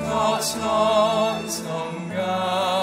not 0.00 1.40
unsung 1.40 2.10
God. 2.10 2.73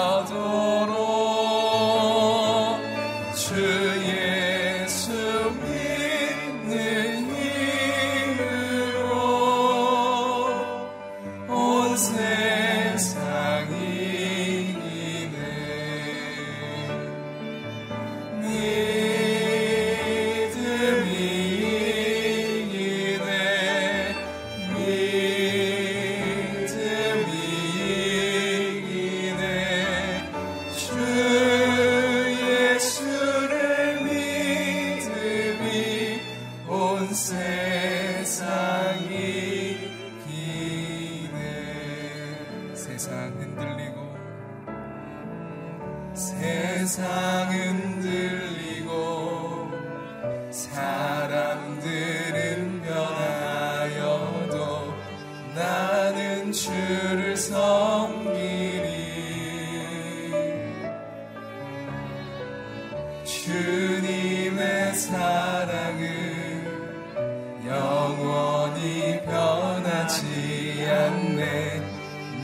믿음으로 67.64 68.74
내가 68.74 70.08
살리라 70.08 71.10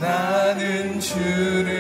믿음 0.01 0.99
흔들리고 0.99 1.78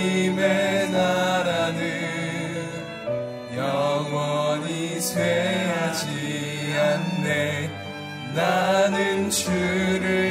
주님의 0.00 0.90
나라는 0.90 1.82
영원히 3.54 4.98
쇠하지 4.98 6.08
않네. 6.78 7.70
나는 8.34 9.28
주를 9.28 10.29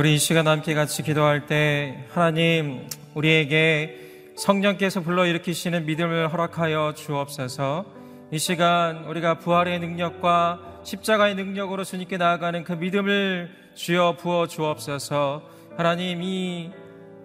우리 0.00 0.14
이 0.14 0.18
시간 0.18 0.48
함께 0.48 0.72
같이 0.72 1.02
기도할 1.02 1.44
때 1.44 2.06
하나님 2.08 2.88
우리에게 3.12 4.32
성령께서 4.34 5.02
불러일으키시는 5.02 5.84
믿음을 5.84 6.32
허락하여 6.32 6.94
주옵소서. 6.96 7.84
이 8.30 8.38
시간 8.38 9.04
우리가 9.04 9.40
부활의 9.40 9.78
능력과 9.78 10.80
십자가의 10.84 11.34
능력으로 11.34 11.84
주님께 11.84 12.16
나아가는 12.16 12.64
그 12.64 12.72
믿음을 12.72 13.50
주여 13.74 14.16
부어 14.18 14.46
주옵소서. 14.46 15.42
하나님 15.76 16.22
이 16.22 16.70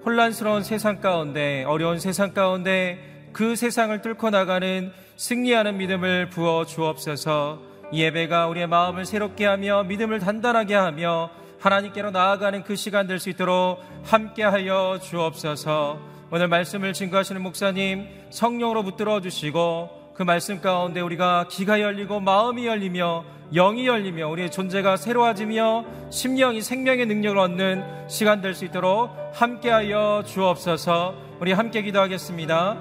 혼란스러운 0.06 0.63
세상 0.63 1.00
가운데 1.00 1.63
어려운 1.63 1.98
세상 1.98 2.33
가운데 2.33 3.30
그 3.31 3.56
세상을 3.56 4.01
뚫고 4.01 4.31
나가는 4.31 4.92
승리하는 5.16 5.77
믿음을 5.77 6.30
부어 6.30 6.66
주옵소서. 6.66 7.57
이 7.94 8.01
예배가 8.01 8.48
우리의 8.48 8.68
마음을 8.68 9.06
새롭게 9.06 9.45
하며 9.45 9.83
믿음을 9.83 10.19
단단하게 10.19 10.75
하며 10.75 11.30
하나님께로 11.65 12.12
나아가는 12.12 12.63
그 12.63 12.75
시간 12.75 13.07
될 13.07 13.19
수 13.19 13.29
있도록 13.29 13.81
함께하여 14.03 15.00
주옵소서. 15.01 15.97
오늘 16.31 16.47
말씀을 16.47 16.94
증거하시는 16.94 17.41
목사님 17.41 18.07
성령으로 18.29 18.83
붙들어 18.83 19.19
주시고 19.21 20.13
그 20.15 20.23
말씀 20.23 20.62
가운데 20.62 21.01
우리가 21.01 21.47
귀가 21.50 21.81
열리고 21.81 22.19
마음이 22.19 22.67
열리며 22.67 23.23
영이 23.53 23.88
열리며 23.88 24.27
우리의 24.27 24.51
존재가 24.51 24.97
새로워지며 24.97 25.85
심령이 26.12 26.62
생명의 26.62 27.06
능력을 27.07 27.38
얻는 27.38 28.07
시간 28.09 28.41
될 28.41 28.53
수 28.53 28.65
있도록 28.65 29.09
함께하여 29.33 30.23
주옵소서. 30.25 31.15
우리 31.39 31.51
함께 31.51 31.81
기도하겠습니다. 31.81 32.77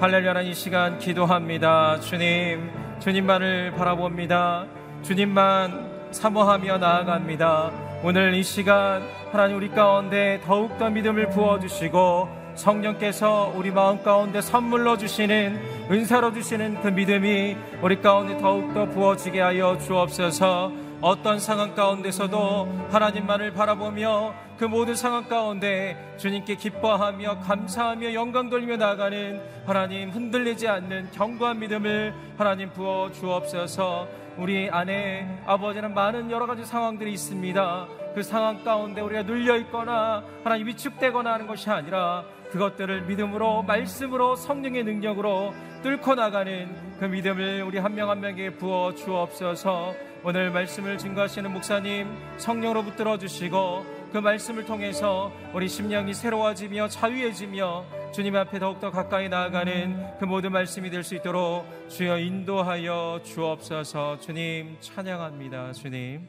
할렐루야 0.00 0.40
이 0.42 0.54
시간 0.54 0.98
기도합니다. 0.98 2.00
주님 2.00 2.70
주님만을 3.00 3.72
바라봅니다. 3.72 4.66
주님만 5.02 6.08
사모하며 6.12 6.78
나아갑니다 6.78 7.83
오늘 8.02 8.34
이 8.34 8.42
시간 8.42 9.02
하나님 9.32 9.56
우리 9.56 9.68
가운데 9.70 10.40
더욱더 10.44 10.90
믿음을 10.90 11.30
부어주시고 11.30 12.28
성령께서 12.54 13.52
우리 13.56 13.70
마음 13.70 14.02
가운데 14.02 14.40
선물로 14.40 14.98
주시는 14.98 15.88
은사로 15.90 16.32
주시는 16.34 16.82
그 16.82 16.88
믿음이 16.88 17.56
우리 17.82 18.00
가운데 18.00 18.38
더욱더 18.38 18.86
부어지게 18.86 19.40
하여 19.40 19.78
주옵소서. 19.78 20.72
어떤 21.00 21.38
상황 21.38 21.74
가운데서도 21.74 22.88
하나님만을 22.90 23.52
바라보며 23.52 24.32
그 24.56 24.64
모든 24.64 24.94
상황 24.94 25.28
가운데 25.28 26.14
주님께 26.16 26.54
기뻐하며 26.54 27.40
감사하며 27.40 28.14
영광 28.14 28.48
돌리며 28.48 28.76
나아가는 28.76 29.42
하나님 29.66 30.10
흔들리지 30.10 30.68
않는 30.68 31.10
견고한 31.12 31.58
믿음을 31.58 32.14
하나님 32.38 32.70
부어 32.70 33.10
주옵소서 33.12 34.23
우리 34.36 34.68
안에 34.68 35.42
아버지는 35.46 35.94
많은 35.94 36.30
여러 36.30 36.46
가지 36.46 36.64
상황들이 36.64 37.12
있습니다. 37.12 37.86
그 38.14 38.22
상황 38.22 38.62
가운데 38.64 39.00
우리가 39.00 39.22
눌려 39.22 39.56
있거나 39.58 40.24
하나님 40.42 40.66
위축되거나 40.68 41.34
하는 41.34 41.46
것이 41.46 41.70
아니라 41.70 42.24
그것들을 42.50 43.02
믿음으로 43.02 43.62
말씀으로 43.62 44.36
성령의 44.36 44.84
능력으로 44.84 45.52
뚫고 45.82 46.14
나가는 46.14 46.68
그 46.98 47.04
믿음을 47.06 47.62
우리 47.62 47.78
한 47.78 47.94
명 47.94 48.10
한 48.10 48.20
명에게 48.20 48.50
부어 48.54 48.94
주옵소서. 48.94 49.94
오늘 50.24 50.50
말씀을 50.50 50.96
증거하시는 50.98 51.52
목사님 51.52 52.08
성령으로 52.38 52.82
붙들어 52.82 53.18
주시고 53.18 53.84
그 54.14 54.18
말씀을 54.18 54.64
통해서 54.64 55.32
우리 55.52 55.68
심령이 55.68 56.14
새로워지며 56.14 56.86
자유해지며 56.86 58.12
주님 58.12 58.36
앞에 58.36 58.60
더욱더 58.60 58.92
가까이 58.92 59.28
나아가는 59.28 60.18
그 60.20 60.24
모든 60.24 60.52
말씀이 60.52 60.88
될 60.88 61.02
수 61.02 61.16
있도록 61.16 61.66
주여 61.88 62.20
인도하여 62.20 63.22
주옵소서. 63.24 64.20
주님 64.20 64.76
찬양합니다. 64.78 65.72
주님. 65.72 66.28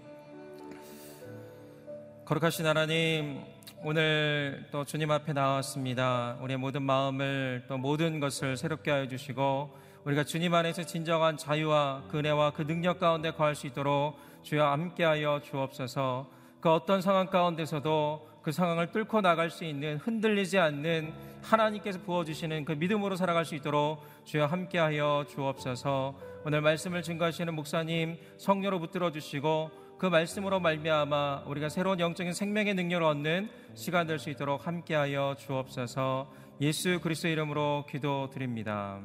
거룩하신 2.26 2.66
하나님 2.66 3.44
오늘 3.84 4.66
또 4.72 4.84
주님 4.84 5.12
앞에 5.12 5.34
나왔습니다. 5.34 6.40
우리의 6.42 6.58
모든 6.58 6.82
마음을 6.82 7.66
또 7.68 7.78
모든 7.78 8.20
것을 8.20 8.58
새롭게 8.58 8.90
하여 8.90 9.08
주시고 9.08 9.78
우리가 10.06 10.24
주님 10.24 10.56
안에서 10.56 10.82
진정한 10.82 11.38
자유와 11.38 12.06
그 12.08 12.18
은혜와 12.18 12.54
그 12.54 12.66
능력 12.66 13.00
가운데 13.00 13.30
거할 13.30 13.54
수 13.54 13.68
있도록 13.68 14.18
주여 14.42 14.66
함께하여 14.66 15.42
주옵소서 15.44 16.34
그 16.66 16.72
어떤 16.72 17.00
상황 17.00 17.28
가운데서도 17.28 18.28
그 18.42 18.52
상황을 18.52 18.92
뚫고 18.92 19.22
나갈 19.22 19.52
수 19.52 19.66
있는 19.66 19.98
흔들리지 19.98 20.58
않는 20.58 21.14
하나님께서 21.44 22.00
부어주시는 22.00 22.66
그 22.66 22.72
믿음으로 22.72 23.16
살아갈 23.16 23.46
수 23.46 23.54
있도록 23.54 24.02
주여 24.24 24.48
함께하여 24.48 25.28
주옵소서 25.30 26.16
오늘 26.44 26.62
말씀을 26.62 27.04
증거하시는 27.04 27.54
목사님 27.54 28.18
성령으로 28.40 28.80
붙들어 28.80 29.12
주시고 29.12 29.70
그 30.00 30.08
말씀으로 30.08 30.60
말미암아 30.60 31.44
우리가 31.46 31.70
새로운 31.70 32.00
영적인 32.00 32.34
생명의 32.34 32.74
능력을 32.74 33.04
얻는 33.04 33.48
시간 33.76 34.08
될 34.08 34.18
수 34.18 34.32
있도록 34.32 34.66
함께하여 34.66 35.36
주옵소서 35.38 36.34
예수 36.62 37.00
그리스도 37.00 37.28
이름으로 37.28 37.86
기도드립니다. 37.88 39.02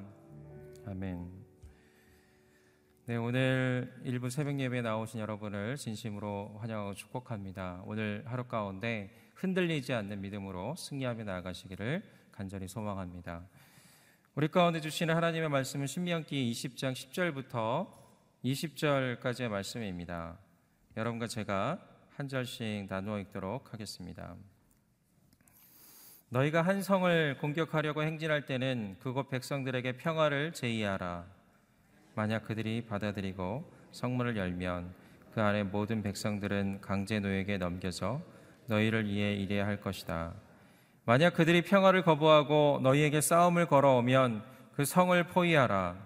아멘. 0.87 1.40
네, 3.11 3.17
오늘 3.17 3.93
일부 4.05 4.31
새벽 4.31 4.61
예배에 4.61 4.83
나오신 4.83 5.19
여러분을 5.19 5.75
진심으로 5.77 6.59
환영하고 6.61 6.95
축복합니다. 6.95 7.83
오늘 7.85 8.23
하루 8.25 8.45
가운데 8.45 9.11
흔들리지 9.35 9.93
않는 9.95 10.21
믿음으로 10.21 10.77
승리하며 10.77 11.25
나아가시기를 11.25 12.05
간절히 12.31 12.69
소망합니다. 12.69 13.43
우리 14.37 14.47
가운데 14.47 14.81
주시는 14.81 15.17
하나님의 15.17 15.49
말씀은 15.49 15.89
신명기 15.89 16.53
20장 16.53 16.93
10절부터 16.93 17.89
20절까지의 18.45 19.49
말씀입니다. 19.49 20.39
여러분과 20.97 21.27
제가 21.27 21.81
한 22.11 22.29
절씩 22.29 22.87
나누어 22.89 23.19
읽도록 23.19 23.73
하겠습니다. 23.73 24.37
너희가 26.29 26.63
한 26.63 26.81
성을 26.81 27.39
공격하려고 27.39 28.05
행진할 28.05 28.47
때는 28.47 28.99
그곳 29.01 29.31
백성들에게 29.31 29.97
평화를 29.97 30.53
제의하라. 30.53 31.40
만약 32.21 32.45
그들이 32.45 32.85
받아들이고 32.85 33.65
성문을 33.93 34.37
열면 34.37 34.93
그 35.33 35.41
안에 35.41 35.63
모든 35.63 36.03
백성들은 36.03 36.83
강제 36.83 37.19
노예에게 37.19 37.57
넘겨서 37.57 38.21
너희를 38.67 39.09
위해 39.09 39.33
일해야 39.33 39.67
할 39.67 39.81
것이다. 39.81 40.35
만약 41.07 41.33
그들이 41.33 41.63
평화를 41.63 42.03
거부하고 42.03 42.81
너희에게 42.83 43.23
싸움을 43.23 43.65
걸어오면 43.69 44.43
그 44.75 44.85
성을 44.85 45.23
포위하라. 45.29 45.97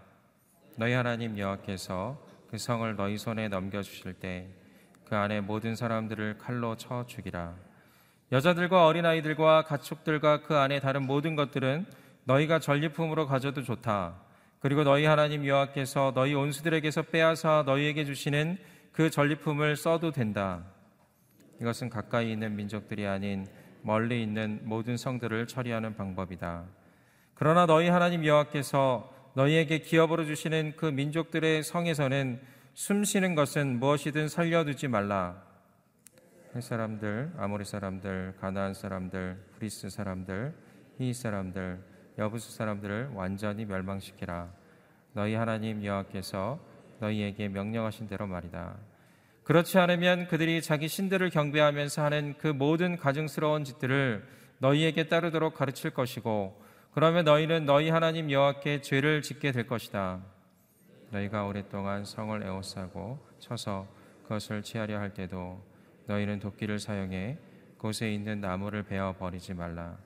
너희 0.76 0.92
하나님 0.92 1.36
여호와께서 1.36 2.24
그 2.48 2.58
성을 2.58 2.94
너희 2.94 3.18
손에 3.18 3.48
넘겨 3.48 3.82
주실 3.82 4.14
때 4.14 4.48
그 5.08 5.16
안에 5.16 5.40
모든 5.40 5.74
사람들을 5.74 6.38
칼로 6.38 6.76
쳐 6.76 7.04
죽이라. 7.06 7.54
여자들과 8.30 8.86
어린아이들과 8.86 9.62
가축들과 9.64 10.42
그 10.42 10.54
안에 10.54 10.78
다른 10.78 11.06
모든 11.06 11.34
것들은 11.34 11.86
너희가 12.22 12.60
전리품으로 12.60 13.26
가져도 13.26 13.64
좋다. 13.64 14.23
그리고 14.64 14.82
너희 14.82 15.04
하나님 15.04 15.46
여호와께서 15.46 16.12
너희 16.14 16.32
온수들에게서 16.32 17.02
빼앗아 17.02 17.64
너희에게 17.66 18.06
주시는 18.06 18.56
그 18.92 19.10
전리품을 19.10 19.76
써도 19.76 20.10
된다. 20.10 20.64
이것은 21.60 21.90
가까이 21.90 22.32
있는 22.32 22.56
민족들이 22.56 23.06
아닌 23.06 23.46
멀리 23.82 24.22
있는 24.22 24.60
모든 24.62 24.96
성들을 24.96 25.48
처리하는 25.48 25.96
방법이다. 25.96 26.64
그러나 27.34 27.66
너희 27.66 27.90
하나님 27.90 28.24
여호와께서 28.24 29.12
너희에게 29.34 29.80
기업으로 29.80 30.24
주시는 30.24 30.76
그 30.78 30.86
민족들의 30.86 31.62
성에서는 31.62 32.40
숨 32.72 33.04
쉬는 33.04 33.34
것은 33.34 33.78
무엇이든 33.78 34.28
살려두지 34.28 34.88
말라. 34.88 35.42
헷 36.54 36.62
사람들, 36.62 37.34
아모리 37.36 37.66
사람들, 37.66 38.36
가나안 38.40 38.72
사람들, 38.72 39.36
브리스 39.58 39.90
사람들, 39.90 40.54
히위 41.00 41.12
사람들, 41.12 41.92
여부스 42.18 42.52
사람들을 42.52 43.10
완전히 43.14 43.64
멸망시키라. 43.64 44.48
너희 45.14 45.34
하나님 45.34 45.84
여호와께서 45.84 46.60
너희에게 47.00 47.48
명령하신 47.48 48.06
대로 48.06 48.26
말이다. 48.26 48.76
그렇지 49.42 49.78
않으면 49.78 50.26
그들이 50.28 50.62
자기 50.62 50.88
신들을 50.88 51.28
경배하면서 51.30 52.02
하는 52.02 52.34
그 52.38 52.46
모든 52.48 52.96
가증스러운 52.96 53.64
짓들을 53.64 54.26
너희에게 54.58 55.08
따르도록 55.08 55.54
가르칠 55.54 55.90
것이고 55.90 56.62
그러면 56.92 57.24
너희는 57.24 57.66
너희 57.66 57.90
하나님 57.90 58.30
여호와께 58.30 58.80
죄를 58.80 59.20
짓게 59.20 59.52
될 59.52 59.66
것이다. 59.66 60.22
너희가 61.10 61.44
오랫동안 61.44 62.04
성을 62.04 62.40
에워싸고 62.42 63.18
쳐서 63.38 63.86
그것을 64.22 64.62
취하려 64.62 64.98
할 64.98 65.12
때도 65.12 65.62
너희는 66.06 66.38
도끼를 66.38 66.78
사용해 66.78 67.38
곳에 67.78 68.12
있는 68.12 68.40
나무를 68.40 68.84
베어 68.84 69.14
버리지 69.18 69.54
말라. 69.54 69.98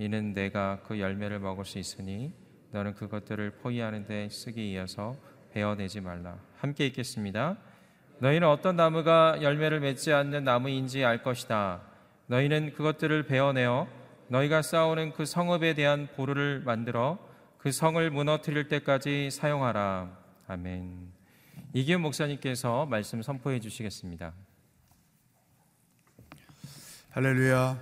이는 0.00 0.32
내가 0.32 0.80
그 0.86 0.98
열매를 0.98 1.40
먹을 1.40 1.66
수 1.66 1.78
있으니 1.78 2.32
너는 2.70 2.94
그것들을 2.94 3.58
포위하는 3.58 4.06
데 4.06 4.30
쓰기 4.30 4.72
이어서 4.72 5.14
베어내지 5.52 6.00
말라. 6.00 6.38
함께 6.56 6.86
읽겠습니다. 6.86 7.58
너희는 8.18 8.48
어떤 8.48 8.76
나무가 8.76 9.42
열매를 9.42 9.80
맺지 9.80 10.14
않는 10.14 10.44
나무인지 10.44 11.04
알 11.04 11.22
것이다. 11.22 11.82
너희는 12.28 12.72
그것들을 12.72 13.26
베어내어 13.26 13.88
너희가 14.28 14.62
쌓아오는 14.62 15.12
그 15.12 15.26
성읍에 15.26 15.74
대한 15.74 16.08
보루를 16.16 16.60
만들어 16.60 17.18
그 17.58 17.70
성을 17.70 18.10
무너뜨릴 18.10 18.68
때까지 18.68 19.30
사용하라. 19.30 20.16
아멘. 20.46 21.12
이기훈 21.74 22.00
목사님께서 22.00 22.86
말씀 22.86 23.20
선포해 23.20 23.60
주시겠습니다. 23.60 24.32
할렐루야. 27.10 27.78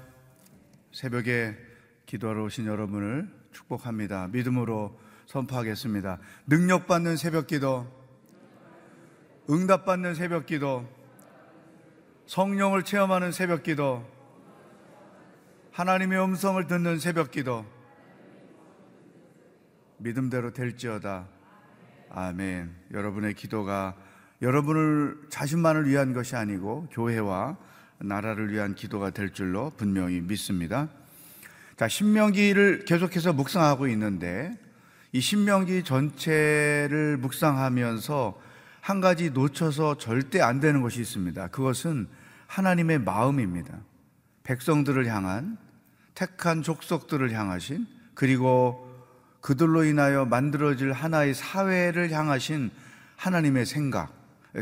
새벽에 0.91 1.68
기도하러 2.09 2.45
오신 2.45 2.65
여러분을 2.65 3.29
축복합니다. 3.53 4.29
믿음으로 4.29 4.99
선포하겠습니다. 5.27 6.19
능력받는 6.47 7.19
새벽 7.19 7.47
기도, 7.47 7.87
응답받는 9.51 10.15
새벽 10.15 10.47
기도, 10.47 10.89
성령을 12.25 12.83
체험하는 12.85 13.31
새벽 13.31 13.63
기도, 13.63 14.09
하나님의 15.73 16.19
음성을 16.25 16.67
듣는 16.67 16.99
새벽 16.99 17.31
기도, 17.31 17.67
믿음대로 19.99 20.55
될지어다. 20.55 21.29
아멘. 22.09 22.75
여러분의 22.91 23.35
기도가 23.35 23.95
여러분을 24.41 25.27
자신만을 25.29 25.87
위한 25.87 26.15
것이 26.15 26.37
아니고 26.37 26.87
교회와 26.91 27.59
나라를 27.99 28.51
위한 28.51 28.75
기도가 28.75 29.11
될 29.11 29.35
줄로 29.35 29.73
분명히 29.77 30.23
믿습니다. 30.23 30.89
자, 31.79 31.87
신명기를 31.87 32.87
계속해서 32.87 33.33
묵상하고 33.33 33.87
있는데 33.87 34.59
이 35.13 35.21
신명기 35.21 35.85
전체를 35.85 37.19
묵상하면서 37.19 38.41
한 38.81 39.01
가지 39.01 39.31
놓쳐서 39.31 39.97
절대 39.97 40.41
안 40.41 40.59
되는 40.59 40.83
것이 40.83 41.01
있습니다. 41.01 41.47
그것은 41.49 42.09
하나님의 42.49 42.99
마음입니다. 42.99 43.79
백성들을 44.43 45.07
향한 45.07 45.57
택한 46.17 46.65
족속들을 46.65 47.31
향하신 47.33 47.87
그리고 48.15 48.93
그들로 49.41 49.85
인하여 49.85 50.25
만들어질 50.25 50.93
하나의 50.93 51.33
사회를 51.33 52.11
향하신 52.11 52.73
하나님의 53.15 53.67
생각 53.67 54.13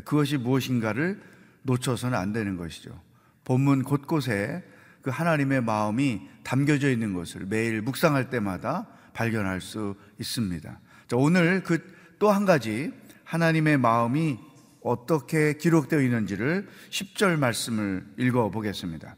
그것이 0.04 0.36
무엇인가를 0.36 1.22
놓쳐서는 1.62 2.18
안 2.18 2.34
되는 2.34 2.58
것이죠. 2.58 3.00
본문 3.44 3.84
곳곳에 3.84 4.62
그 5.06 5.10
하나님의 5.10 5.60
마음이 5.60 6.20
담겨져 6.42 6.90
있는 6.90 7.14
것을 7.14 7.46
매일 7.46 7.80
묵상할 7.80 8.28
때마다 8.28 8.88
발견할 9.14 9.60
수 9.60 9.94
있습니다. 10.18 10.80
자, 11.06 11.16
오늘 11.16 11.62
그 11.62 11.78
또 12.18 12.32
한 12.32 12.44
가지 12.44 12.92
하나님의 13.22 13.78
마음이 13.78 14.36
어떻게 14.82 15.52
기록되어 15.52 16.00
있는지를 16.00 16.66
10절 16.90 17.38
말씀을 17.38 18.04
읽어 18.18 18.50
보겠습니다. 18.50 19.14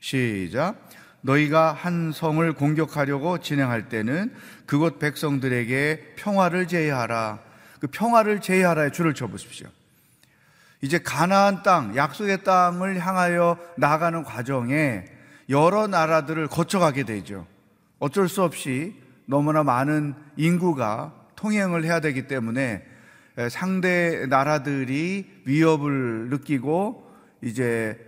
시작. 0.00 0.76
너희가 1.22 1.72
한 1.72 2.12
성을 2.12 2.52
공격하려고 2.52 3.38
진행할 3.38 3.88
때는 3.88 4.34
그곳 4.66 4.98
백성들에게 4.98 6.16
평화를 6.16 6.68
제의하라. 6.68 7.38
그 7.80 7.86
평화를 7.86 8.42
제의하라에 8.42 8.90
줄을 8.90 9.14
쳐 9.14 9.26
보십시오. 9.26 9.68
이제 10.82 10.98
가나안 10.98 11.62
땅, 11.62 11.96
약속의 11.96 12.44
땅을 12.44 12.98
향하여 12.98 13.56
나가는 13.78 14.22
과정에 14.22 15.19
여러 15.50 15.86
나라들을 15.86 16.46
거쳐가게 16.46 17.02
되죠. 17.02 17.46
어쩔 17.98 18.28
수 18.28 18.42
없이 18.42 18.94
너무나 19.26 19.62
많은 19.62 20.14
인구가 20.36 21.12
통행을 21.36 21.84
해야 21.84 22.00
되기 22.00 22.26
때문에 22.26 22.86
상대 23.50 24.26
나라들이 24.26 25.28
위협을 25.44 26.30
느끼고 26.30 27.10
이제 27.42 27.98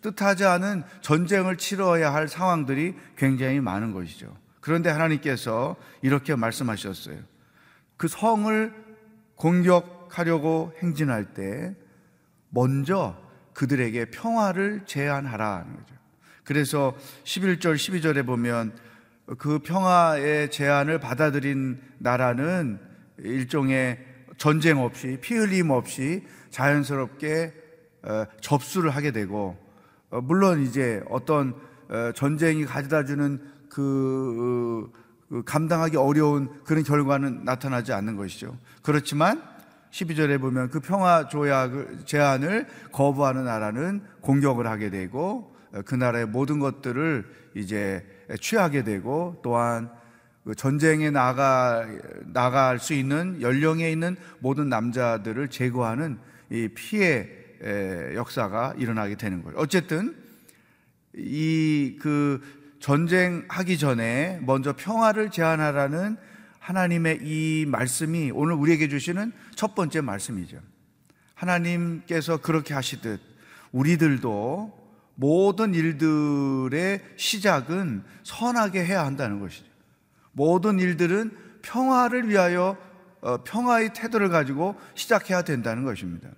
뜻하지 0.00 0.44
않은 0.44 0.84
전쟁을 1.00 1.56
치러야 1.56 2.14
할 2.14 2.28
상황들이 2.28 2.94
굉장히 3.16 3.60
많은 3.60 3.92
것이죠. 3.92 4.36
그런데 4.60 4.90
하나님께서 4.90 5.76
이렇게 6.02 6.34
말씀하셨어요. 6.36 7.18
그 7.96 8.08
성을 8.08 8.72
공격하려고 9.34 10.72
행진할 10.82 11.34
때 11.34 11.74
먼저 12.50 13.16
그들에게 13.54 14.06
평화를 14.10 14.82
제안하라는 14.86 15.76
거죠. 15.76 15.95
그래서 16.46 16.94
11절, 17.24 17.74
12절에 17.74 18.24
보면 18.24 18.72
그 19.38 19.58
평화의 19.58 20.50
제안을 20.52 21.00
받아들인 21.00 21.80
나라는 21.98 22.78
일종의 23.18 23.98
전쟁 24.38 24.80
없이 24.80 25.18
피 25.20 25.34
흘림 25.34 25.70
없이 25.70 26.24
자연스럽게 26.50 27.52
어, 28.04 28.24
접수를 28.40 28.90
하게 28.90 29.10
되고 29.10 29.56
어, 30.10 30.20
물론 30.20 30.62
이제 30.62 31.02
어떤 31.10 31.54
어, 31.88 32.12
전쟁이 32.14 32.64
가져다 32.64 33.04
주는 33.04 33.40
그, 33.68 34.88
그 35.28 35.42
감당하기 35.44 35.96
어려운 35.96 36.62
그런 36.62 36.84
결과는 36.84 37.44
나타나지 37.44 37.92
않는 37.92 38.16
것이죠. 38.16 38.56
그렇지만 38.82 39.42
12절에 39.90 40.40
보면 40.40 40.70
그 40.70 40.78
평화 40.78 41.26
조약 41.26 41.72
제안을 42.04 42.68
거부하는 42.92 43.44
나라는 43.46 44.02
공격을 44.20 44.68
하게 44.68 44.90
되고 44.90 45.55
그 45.84 45.94
나라의 45.94 46.26
모든 46.26 46.58
것들을 46.58 47.24
이제 47.54 48.04
취하게 48.40 48.84
되고 48.84 49.40
또한 49.42 49.90
그 50.44 50.54
전쟁에 50.54 51.10
나가 51.10 51.86
나갈 52.32 52.78
수 52.78 52.94
있는 52.94 53.40
연령에 53.40 53.90
있는 53.90 54.16
모든 54.38 54.68
남자들을 54.68 55.48
제거하는 55.48 56.18
이 56.50 56.68
피해 56.74 57.28
역사가 58.14 58.74
일어나게 58.78 59.16
되는 59.16 59.42
거예요. 59.42 59.58
어쨌든 59.58 60.14
이 61.14 61.96
그 62.00 62.40
전쟁하기 62.80 63.78
전에 63.78 64.38
먼저 64.42 64.74
평화를 64.76 65.30
제안하라는 65.30 66.16
하나님의 66.60 67.20
이 67.22 67.64
말씀이 67.66 68.30
오늘 68.32 68.54
우리에게 68.54 68.88
주시는 68.88 69.32
첫 69.54 69.74
번째 69.74 70.02
말씀이죠. 70.02 70.58
하나님께서 71.34 72.38
그렇게 72.38 72.74
하시듯 72.74 73.20
우리들도 73.72 74.85
모든 75.16 75.74
일들의 75.74 77.02
시작은 77.16 78.04
선하게 78.22 78.84
해야 78.84 79.04
한다는 79.04 79.40
것이죠. 79.40 79.66
모든 80.32 80.78
일들은 80.78 81.36
평화를 81.62 82.28
위하여 82.28 82.76
어, 83.22 83.42
평화의 83.42 83.92
태도를 83.94 84.28
가지고 84.28 84.76
시작해야 84.94 85.42
된다는 85.42 85.84
것입니다. 85.84 86.28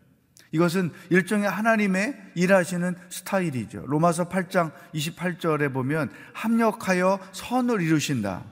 이것은 0.53 0.91
일종의 1.11 1.51
하나님의 1.51 2.17
일하시는 2.35 2.95
스타일이죠. 3.11 3.85
로마서 3.87 4.29
8장 4.29 4.73
28절에 4.95 5.73
보면 5.73 6.11
합력하여 6.33 7.19
선을 7.33 7.83
이루신다. 7.83 8.45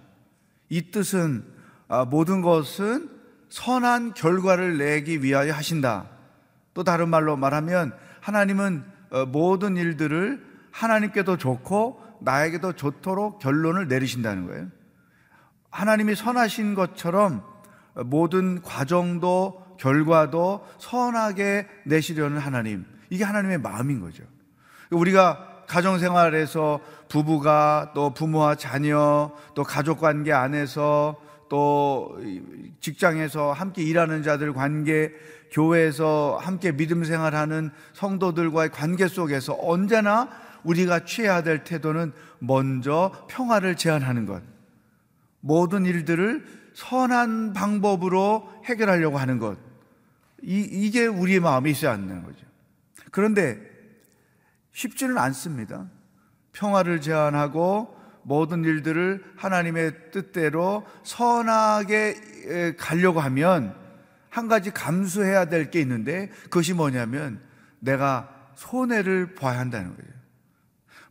이 0.68 0.90
뜻은 0.90 1.45
아, 1.88 2.04
모든 2.04 2.42
것은 2.42 3.09
선한 3.49 4.14
결과를 4.14 4.76
내기 4.76 5.23
위하여 5.23 5.54
하신다. 5.54 6.11
또 6.75 6.85
다른 6.85 7.09
말로 7.09 7.37
말하면 7.37 7.97
하나님은 8.21 8.85
어, 8.85 8.95
모든 9.28 9.76
일들을 9.76 10.44
하나님께도 10.70 11.37
좋고 11.37 12.02
나에게도 12.20 12.75
좋도록 12.75 13.38
결론을 13.38 13.88
내리신다는 13.88 14.46
거예요. 14.46 14.68
하나님이 15.70 16.14
선하신 16.14 16.75
것처럼 16.75 17.42
모든 18.04 18.62
과정도 18.62 19.64
결과도 19.78 20.66
선하게 20.78 21.68
내시려는 21.85 22.38
하나님. 22.38 22.85
이게 23.11 23.25
하나님의 23.25 23.58
마음인 23.58 24.00
거죠. 24.00 24.25
우리가 24.90 25.64
가정생활에서 25.66 26.80
부부가 27.08 27.92
또 27.94 28.14
부모와 28.14 28.54
자녀 28.54 29.32
또 29.54 29.64
가족 29.64 30.00
관계 30.00 30.32
안에서 30.32 31.16
또 31.48 32.18
직장에서 32.80 33.52
함께 33.52 33.82
일하는 33.82 34.22
자들 34.22 34.52
관계 34.52 35.12
교회에서 35.50 36.38
함께 36.40 36.72
믿음 36.72 37.04
생활하는 37.04 37.70
성도들과의 37.92 38.70
관계 38.70 39.08
속에서 39.08 39.56
언제나 39.60 40.28
우리가 40.64 41.04
취해야 41.04 41.42
될 41.42 41.64
태도는 41.64 42.12
먼저 42.38 43.26
평화를 43.28 43.76
제안하는 43.76 44.26
것. 44.26 44.42
모든 45.40 45.86
일들을 45.86 46.44
선한 46.74 47.52
방법으로 47.52 48.52
해결하려고 48.64 49.16
하는 49.16 49.38
것. 49.38 49.56
이, 50.42 50.60
이게 50.70 51.06
우리의 51.06 51.40
마음에 51.40 51.70
있어야 51.70 51.92
하는 51.92 52.22
거죠. 52.22 52.44
그런데 53.10 53.58
쉽지는 54.72 55.16
않습니다. 55.16 55.88
평화를 56.52 57.00
제안하고 57.00 57.95
모든 58.26 58.64
일들을 58.64 59.23
하나님의 59.37 60.11
뜻대로 60.11 60.85
선하게 61.04 62.75
가려고 62.76 63.21
하면 63.21 63.73
한 64.28 64.49
가지 64.49 64.73
감수해야 64.73 65.45
될 65.45 65.71
게 65.71 65.80
있는데 65.80 66.28
그것이 66.45 66.75
뭐냐면 66.75 67.40
내가 67.78 68.28
손해를 68.56 69.37
봐야 69.37 69.61
한다는 69.61 69.97
거예요. 69.97 70.11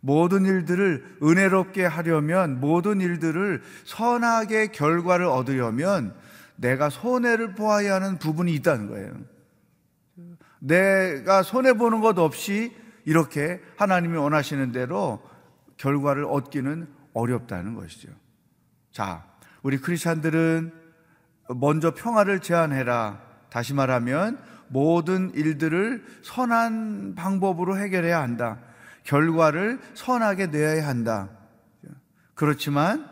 모든 0.02 0.46
일들을 0.46 1.20
은혜롭게 1.24 1.86
하려면 1.86 2.60
모든 2.60 3.00
일들을 3.00 3.64
선하게 3.86 4.68
결과를 4.68 5.26
얻으려면 5.26 6.14
내가 6.58 6.90
손해를 6.90 7.56
보아야 7.56 7.96
하는 7.96 8.20
부분이 8.20 8.54
있다는 8.56 8.90
거예요. 8.90 9.14
내가 10.60 11.44
손해 11.44 11.74
보는 11.74 12.02
것 12.02 12.20
없이 12.20 12.76
이렇게 13.06 13.62
하나님이 13.78 14.18
원하시는 14.18 14.74
대로 14.74 15.22
결과를 15.78 16.26
얻기는 16.26 17.05
어렵다는 17.16 17.74
것이죠. 17.74 18.10
자, 18.92 19.26
우리 19.64 19.80
크리스천들은 19.80 20.72
먼저 21.56 21.94
평화를 21.96 22.40
제안해라. 22.42 23.22
다시 23.50 23.74
말하면 23.74 24.38
모든 24.68 25.34
일들을 25.34 26.04
선한 26.24 27.16
방법으로 27.16 27.78
해결해야 27.78 28.22
한다. 28.22 28.60
결과를 29.04 29.80
선하게 29.94 30.48
내야 30.48 30.88
한다. 30.88 31.30
그렇지만 32.36 33.08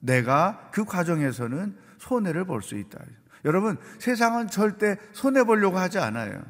내가 0.00 0.70
그 0.72 0.84
과정에서는 0.84 1.76
손해를 1.98 2.44
볼 2.44 2.62
수 2.62 2.76
있다. 2.76 2.98
여러분, 3.44 3.76
세상은 3.98 4.48
절대 4.48 4.96
손해 5.12 5.44
보려고 5.44 5.78
하지 5.78 5.98
않아요. 5.98 6.42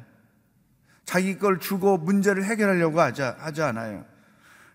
자기 1.03 1.37
걸 1.37 1.59
주고 1.59 1.97
문제를 1.97 2.43
해결하려고 2.45 3.01
하지 3.01 3.61
않아요. 3.61 4.05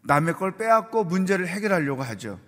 남의 0.05 0.35
걸 0.35 0.57
빼앗고 0.57 1.05
문제를 1.05 1.49
해결하려고 1.49 2.03
하죠. 2.03 2.39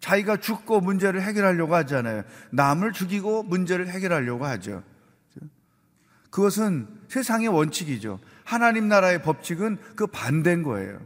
자기가 0.00 0.38
죽고 0.38 0.80
문제를 0.80 1.22
해결하려고 1.22 1.74
하잖아요. 1.76 2.22
남을 2.50 2.92
죽이고 2.92 3.42
문제를 3.44 3.88
해결하려고 3.88 4.46
하죠. 4.46 4.82
그것은 6.30 6.88
세상의 7.08 7.48
원칙이죠. 7.48 8.20
하나님 8.44 8.88
나라의 8.88 9.22
법칙은 9.22 9.78
그 9.96 10.06
반대인 10.06 10.62
거예요. 10.62 11.00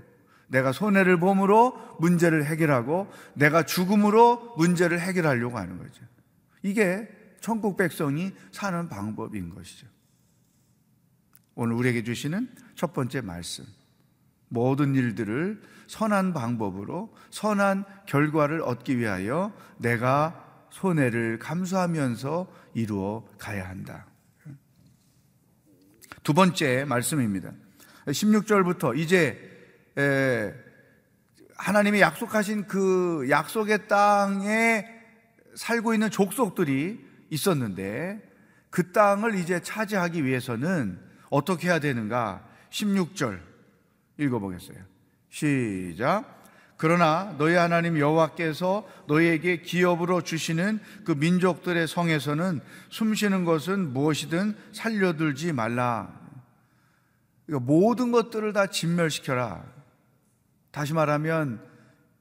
내가 0.48 0.72
손해를 0.72 1.18
봄으로 1.18 1.96
문제를 1.98 2.44
해결하고 2.44 3.10
내가 3.34 3.64
죽음으로 3.64 4.54
문제를 4.56 5.00
해결하려고 5.00 5.58
하는 5.58 5.78
거죠. 5.78 6.02
이게 6.62 7.08
천국 7.40 7.76
백성이 7.76 8.32
사는 8.52 8.88
방법인 8.88 9.54
것이죠. 9.54 9.86
오늘 11.54 11.74
우리에게 11.76 12.04
주시는 12.04 12.48
첫 12.74 12.92
번째 12.92 13.20
말씀. 13.22 13.64
모든 14.48 14.94
일들을 14.94 15.60
선한 15.86 16.32
방법으로 16.32 17.14
선한 17.30 17.84
결과를 18.06 18.62
얻기 18.62 18.98
위하여 18.98 19.52
내가 19.78 20.66
손해를 20.70 21.38
감수하면서 21.38 22.46
이루어 22.74 23.24
가야 23.38 23.68
한다. 23.68 24.06
두 26.22 26.34
번째 26.34 26.84
말씀입니다. 26.84 27.52
16절부터 28.06 28.98
이제 28.98 29.52
하나님이 31.56 32.00
약속하신 32.00 32.66
그 32.66 33.26
약속의 33.30 33.88
땅에 33.88 34.86
살고 35.54 35.94
있는 35.94 36.10
족속들이 36.10 37.04
있었는데 37.30 38.20
그 38.70 38.90
땅을 38.90 39.36
이제 39.36 39.60
차지하기 39.60 40.24
위해서는 40.24 40.98
어떻게 41.30 41.68
해야 41.68 41.78
되는가? 41.78 42.44
16절 42.70 43.40
읽어보겠어요. 44.18 44.93
시작. 45.34 46.42
그러나 46.76 47.34
너희 47.38 47.54
하나님 47.54 47.98
여호와께서 47.98 48.88
너희에게 49.08 49.62
기업으로 49.62 50.22
주시는 50.22 50.78
그 51.04 51.10
민족들의 51.10 51.88
성에서는 51.88 52.60
숨쉬는 52.90 53.44
것은 53.44 53.92
무엇이든 53.92 54.56
살려들지 54.72 55.52
말라. 55.52 56.20
모든 57.46 58.12
것들을 58.12 58.52
다 58.52 58.68
진멸시켜라. 58.68 59.64
다시 60.70 60.94
말하면 60.94 61.60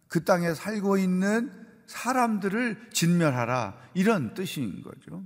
그 0.07 0.23
땅에 0.23 0.55
살고 0.55 0.97
있는 0.97 1.51
사람들을 1.85 2.89
진멸하라. 2.93 3.77
이런 3.93 4.33
뜻인 4.33 4.81
거죠. 4.81 5.23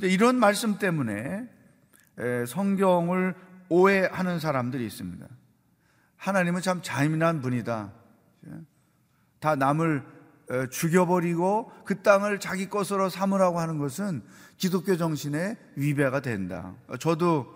이런 0.00 0.36
말씀 0.36 0.78
때문에 0.78 1.48
성경을 2.48 3.36
오해하는 3.68 4.40
사람들이 4.40 4.84
있습니다. 4.84 5.28
하나님은 6.22 6.60
참 6.60 6.80
잔인한 6.82 7.40
분이다. 7.40 7.92
다 9.40 9.56
남을 9.56 10.04
죽여버리고 10.70 11.72
그 11.84 12.00
땅을 12.02 12.38
자기 12.38 12.68
것으로 12.68 13.08
삼으라고 13.08 13.58
하는 13.58 13.78
것은 13.78 14.22
기독교 14.56 14.96
정신의 14.96 15.56
위배가 15.74 16.20
된다. 16.20 16.76
저도 17.00 17.52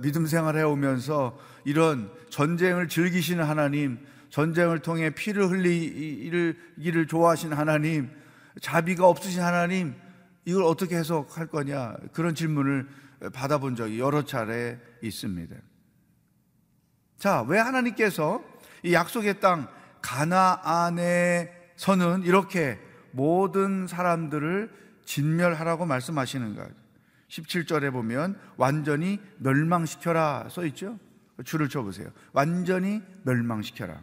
믿음 0.00 0.26
생활해 0.26 0.62
오면서 0.62 1.36
이런 1.64 2.12
전쟁을 2.30 2.86
즐기시는 2.86 3.44
하나님, 3.44 3.98
전쟁을 4.30 4.78
통해 4.78 5.10
피를 5.10 5.48
흘리기를 5.50 7.08
좋아하시는 7.08 7.56
하나님, 7.56 8.10
자비가 8.60 9.08
없으신 9.08 9.42
하나님, 9.42 9.96
이걸 10.44 10.62
어떻게 10.62 10.96
해석할 10.96 11.48
거냐? 11.48 11.96
그런 12.12 12.36
질문을 12.36 12.86
받아본 13.32 13.74
적이 13.74 13.98
여러 13.98 14.24
차례 14.24 14.78
있습니다. 15.02 15.56
자, 17.18 17.42
왜 17.42 17.58
하나님께서 17.58 18.42
이 18.84 18.94
약속의 18.94 19.40
땅 19.40 19.68
가나안에서는 20.02 21.52
이렇게 22.22 22.78
모든 23.10 23.88
사람들을 23.88 24.70
진멸하라고 25.04 25.84
말씀하시는가? 25.84 26.68
17절에 27.28 27.92
보면 27.92 28.40
완전히 28.56 29.20
멸망시켜라 29.38 30.48
써 30.48 30.64
있죠? 30.66 30.98
줄을 31.44 31.68
쳐 31.68 31.82
보세요. 31.82 32.10
완전히 32.32 33.02
멸망시켜라. 33.24 34.00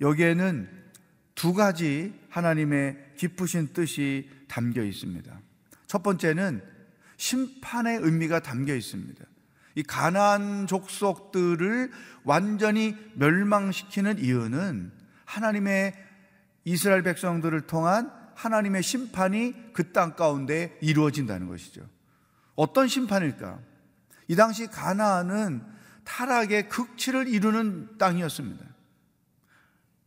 여기에는 0.00 0.70
두 1.34 1.52
가지 1.54 2.14
하나님의 2.30 3.14
깊으신 3.16 3.72
뜻이 3.72 4.30
담겨 4.48 4.82
있습니다. 4.82 5.40
첫 5.86 6.02
번째는 6.02 6.62
심판의 7.16 7.98
의미가 7.98 8.40
담겨 8.40 8.74
있습니다. 8.74 9.24
이 9.76 9.82
가나안 9.82 10.66
족속들을 10.66 11.92
완전히 12.24 12.96
멸망시키는 13.14 14.18
이유는 14.18 14.90
하나님의 15.26 15.94
이스라엘 16.64 17.02
백성들을 17.02 17.60
통한 17.68 18.10
하나님의 18.34 18.82
심판이 18.82 19.72
그 19.72 19.92
땅 19.92 20.16
가운데 20.16 20.76
이루어진다는 20.80 21.46
것이죠. 21.46 21.82
어떤 22.54 22.88
심판일까? 22.88 23.58
이 24.28 24.34
당시 24.34 24.66
가나안은 24.66 25.62
타락의 26.04 26.68
극치를 26.68 27.28
이루는 27.28 27.98
땅이었습니다. 27.98 28.64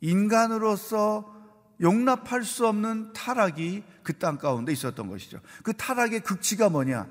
인간으로서 0.01 1.35
용납할 1.81 2.43
수 2.43 2.67
없는 2.67 3.13
타락이 3.13 3.83
그 4.03 4.17
땅 4.17 4.37
가운데 4.39 4.71
있었던 4.71 5.07
것이죠. 5.07 5.39
그 5.63 5.73
타락의 5.73 6.21
극치가 6.21 6.69
뭐냐? 6.69 7.07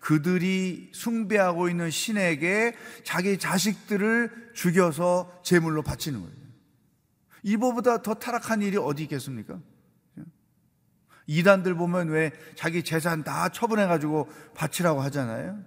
그들이 0.00 0.90
숭배하고 0.92 1.68
있는 1.68 1.90
신에게 1.90 2.74
자기 3.04 3.38
자식들을 3.38 4.52
죽여서 4.54 5.40
제물로 5.44 5.82
바치는 5.82 6.20
거예요. 6.20 6.34
이보보다 7.42 8.02
더 8.02 8.14
타락한 8.14 8.62
일이 8.62 8.76
어디 8.76 9.04
있겠습니까? 9.04 9.60
이단들 11.26 11.74
보면 11.74 12.08
왜 12.08 12.32
자기 12.56 12.82
재산 12.82 13.22
다 13.22 13.50
처분해가지고 13.50 14.28
바치라고 14.54 15.00
하잖아요. 15.02 15.62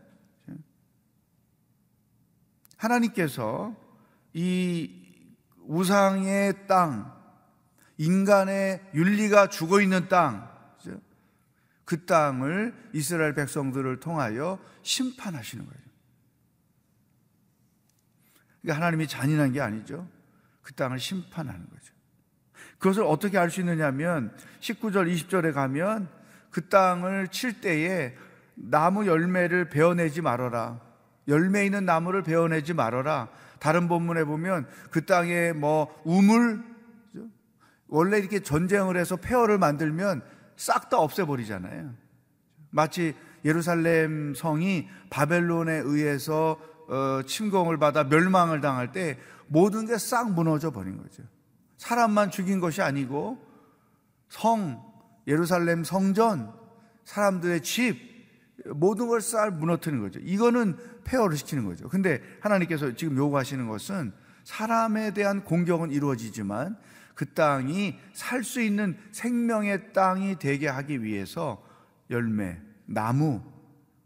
하나님께서 2.75 3.73
이 4.33 4.91
우상의 5.61 6.67
땅, 6.67 7.13
인간의 7.97 8.81
윤리가 8.93 9.47
죽어 9.47 9.79
있는 9.79 10.09
땅, 10.09 10.52
그 11.85 12.05
땅을 12.05 12.73
이스라엘 12.93 13.33
백성들을 13.33 13.99
통하여 13.99 14.59
심판하시는 14.83 15.65
거예요. 15.65 15.83
그러니까 18.61 18.81
하나님이 18.81 19.07
잔인한 19.07 19.51
게 19.51 19.61
아니죠. 19.61 20.07
그 20.61 20.73
땅을 20.73 20.99
심판하는 20.99 21.69
거죠. 21.69 21.93
그것을 22.79 23.03
어떻게 23.03 23.37
알 23.37 23.49
수 23.49 23.59
있느냐면 23.59 24.35
19절, 24.59 25.13
20절에 25.13 25.53
가면 25.53 26.09
그 26.49 26.69
땅을 26.69 27.29
칠 27.29 27.59
때에 27.61 28.15
나무 28.55 29.05
열매를 29.07 29.69
베어내지 29.69 30.21
말아라. 30.21 30.79
열매 31.27 31.65
있는 31.65 31.85
나무를 31.85 32.23
베어내지 32.23 32.73
말아라. 32.73 33.29
다른 33.59 33.87
본문에 33.87 34.25
보면 34.25 34.67
그 34.91 35.05
땅에 35.05 35.53
뭐 35.53 36.01
우물 36.05 36.63
원래 37.87 38.17
이렇게 38.17 38.39
전쟁을 38.39 38.97
해서 38.97 39.15
폐허를 39.15 39.57
만들면 39.57 40.21
싹 40.57 40.89
다 40.89 40.99
없애버리잖아요. 40.99 41.93
마치 42.69 43.15
예루살렘 43.45 44.33
성이 44.35 44.87
바벨론에 45.09 45.73
의해서 45.73 46.59
어, 46.87 47.21
침공을 47.25 47.77
받아 47.77 48.03
멸망을 48.03 48.61
당할 48.61 48.91
때 48.91 49.17
모든 49.47 49.85
게 49.85 49.97
싹 49.97 50.31
무너져 50.31 50.71
버린 50.71 50.97
거죠. 50.97 51.23
사람만 51.77 52.31
죽인 52.31 52.59
것이 52.59 52.81
아니고 52.81 53.37
성, 54.29 54.81
예루살렘 55.27 55.83
성전, 55.83 56.51
사람들의 57.05 57.61
집, 57.61 58.13
모든 58.73 59.07
걸쌀 59.07 59.51
무너뜨리는 59.51 60.01
거죠. 60.01 60.19
이거는 60.23 60.77
폐허를 61.03 61.37
시키는 61.37 61.65
거죠. 61.65 61.89
근데 61.89 62.21
하나님께서 62.39 62.93
지금 62.95 63.17
요구하시는 63.17 63.67
것은 63.67 64.13
사람에 64.43 65.13
대한 65.13 65.43
공격은 65.43 65.91
이루어지지만 65.91 66.77
그 67.13 67.33
땅이 67.33 67.97
살 68.13 68.43
수 68.43 68.61
있는 68.61 68.97
생명의 69.11 69.93
땅이 69.93 70.39
되게 70.39 70.67
하기 70.67 71.03
위해서 71.03 71.63
열매, 72.09 72.59
나무, 72.85 73.41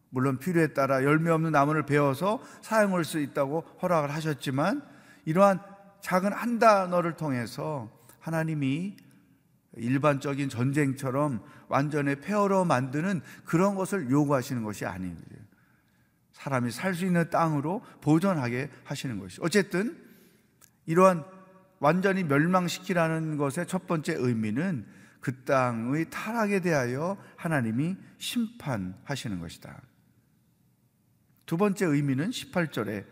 물론 0.10 0.38
필요에 0.38 0.68
따라 0.68 1.04
열매 1.04 1.32
없는 1.32 1.52
나무를 1.52 1.86
베어서 1.86 2.42
사용할 2.62 3.04
수 3.04 3.20
있다고 3.20 3.62
허락을 3.82 4.14
하셨지만 4.14 4.82
이러한 5.26 5.60
작은 6.02 6.32
한 6.32 6.60
단어를 6.60 7.16
통해서 7.16 7.92
하나님이 8.20 8.98
일반적인 9.76 10.50
전쟁처럼 10.50 11.44
완전히 11.68 12.16
폐허로 12.16 12.66
만드는 12.66 13.22
그런 13.46 13.76
것을 13.76 14.10
요구하시는 14.10 14.64
것이 14.64 14.86
거예요. 15.16 15.48
사람이 16.34 16.72
살 16.72 16.94
수 16.94 17.06
있는 17.06 17.30
땅으로 17.30 17.82
보존하게 18.02 18.70
하시는 18.84 19.20
것이. 19.20 19.40
어쨌든 19.42 19.98
이러한 20.86 21.26
완전히 21.80 22.24
멸망시키라는 22.24 23.38
것의 23.38 23.68
첫 23.68 23.88
번째 23.88 24.16
의미는 24.18 24.86
그 25.20 25.44
땅의 25.44 26.10
타락에 26.10 26.62
대하여 26.62 27.18
하나님이 27.36 27.96
심판하시는 28.18 29.40
것이다. 29.40 29.82
두 31.46 31.58
번째 31.58 31.86
의미는 31.86 32.30
18절에 32.30 33.06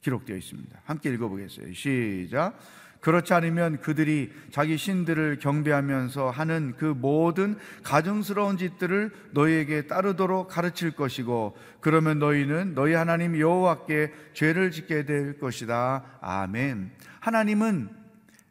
기록되어 0.00 0.36
있습니다. 0.36 0.80
함께 0.84 1.12
읽어보겠어요. 1.12 1.72
시작. 1.74 2.58
그렇지 3.00 3.32
않으면 3.32 3.80
그들이 3.80 4.30
자기 4.50 4.76
신들을 4.76 5.38
경배하면서 5.38 6.30
하는 6.30 6.74
그 6.76 6.84
모든 6.84 7.56
가증스러운 7.82 8.58
짓들을 8.58 9.10
너희에게 9.32 9.86
따르도록 9.86 10.48
가르칠 10.48 10.90
것이고 10.90 11.56
그러면 11.80 12.18
너희는 12.18 12.74
너희 12.74 12.92
하나님 12.92 13.38
여호와께 13.38 14.12
죄를 14.34 14.70
짓게 14.70 15.06
될 15.06 15.38
것이다. 15.38 16.18
아멘. 16.20 16.90
하나님은 17.20 17.99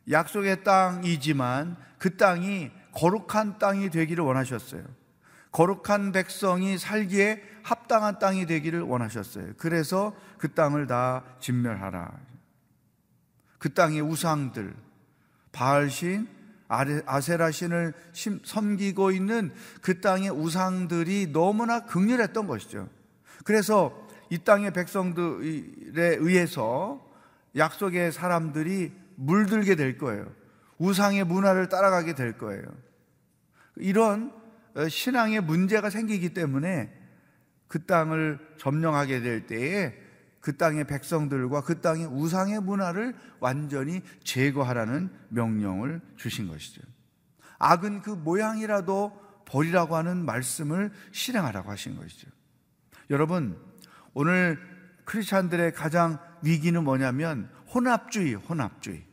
약속의 0.09 0.63
땅이지만 0.63 1.77
그 1.97 2.17
땅이 2.17 2.71
거룩한 2.93 3.59
땅이 3.59 3.89
되기를 3.89 4.23
원하셨어요. 4.23 4.83
거룩한 5.51 6.11
백성이 6.11 6.77
살기에 6.77 7.41
합당한 7.63 8.19
땅이 8.19 8.45
되기를 8.45 8.81
원하셨어요. 8.81 9.53
그래서 9.57 10.15
그 10.37 10.53
땅을 10.53 10.87
다 10.87 11.23
진멸하라. 11.39 12.11
그 13.57 13.73
땅의 13.73 14.01
우상들, 14.01 14.75
바알신, 15.51 16.27
아세라신을 16.67 17.93
섬기고 18.43 19.11
있는 19.11 19.51
그 19.81 20.01
땅의 20.01 20.29
우상들이 20.29 21.31
너무나 21.33 21.85
극렬했던 21.85 22.47
것이죠. 22.47 22.87
그래서 23.43 24.07
이 24.29 24.37
땅의 24.37 24.71
백성들에 24.71 26.17
의해서 26.19 27.03
약속의 27.55 28.11
사람들이 28.11 28.93
물들게 29.19 29.75
될 29.75 29.97
거예요. 29.97 30.31
우상의 30.77 31.25
문화를 31.25 31.67
따라가게 31.67 32.15
될 32.15 32.37
거예요. 32.37 32.63
이런 33.75 34.33
어, 34.75 34.87
신앙의 34.87 35.41
문제가 35.41 35.89
생기기 35.89 36.33
때문에 36.33 36.93
그 37.67 37.85
땅을 37.85 38.39
점령하게 38.57 39.21
될 39.21 39.45
때에 39.45 39.93
그 40.39 40.55
땅의 40.55 40.87
백성들과 40.87 41.63
그 41.63 41.81
땅의 41.81 42.05
우상의 42.05 42.61
문화를 42.61 43.13
완전히 43.39 44.01
제거하라는 44.23 45.09
명령을 45.29 46.01
주신 46.15 46.47
것이죠. 46.47 46.81
악은 47.57 48.01
그 48.01 48.11
모양이라도 48.11 49.11
버리라고 49.45 49.97
하는 49.97 50.23
말씀을 50.23 50.91
실행하라고 51.11 51.69
하신 51.69 51.97
것이죠. 51.97 52.29
여러분, 53.09 53.59
오늘 54.13 54.59
크리스찬들의 55.03 55.73
가장 55.73 56.19
위기는 56.41 56.81
뭐냐면 56.81 57.49
혼합주의, 57.73 58.35
혼합주의. 58.35 59.08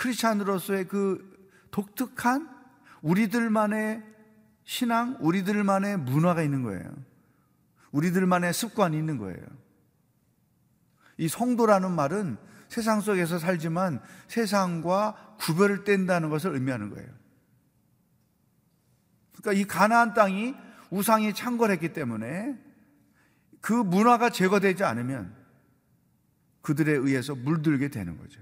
크리스찬으로서의 0.00 0.88
그 0.88 1.28
독특한 1.70 2.48
우리들만의 3.02 4.02
신앙, 4.64 5.16
우리들만의 5.20 5.98
문화가 5.98 6.42
있는 6.42 6.62
거예요. 6.62 6.90
우리들만의 7.92 8.52
습관이 8.52 8.96
있는 8.96 9.18
거예요. 9.18 9.44
이 11.18 11.28
성도라는 11.28 11.92
말은 11.92 12.38
세상 12.68 13.00
속에서 13.00 13.38
살지만 13.38 14.00
세상과 14.28 15.36
구별을 15.38 15.84
뗀다는 15.84 16.30
것을 16.30 16.54
의미하는 16.54 16.88
거예요. 16.88 17.08
그러니까 19.36 19.60
이 19.60 19.66
가나안 19.66 20.14
땅이 20.14 20.54
우상이 20.90 21.34
창궐했기 21.34 21.92
때문에 21.92 22.58
그 23.60 23.72
문화가 23.72 24.30
제거되지 24.30 24.84
않으면 24.84 25.36
그들에 26.62 26.92
의해서 26.92 27.34
물들게 27.34 27.88
되는 27.88 28.16
거죠. 28.16 28.40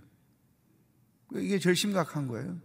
이게 1.35 1.59
제일 1.59 1.77
심각한 1.77 2.29
거예요. 2.29 2.57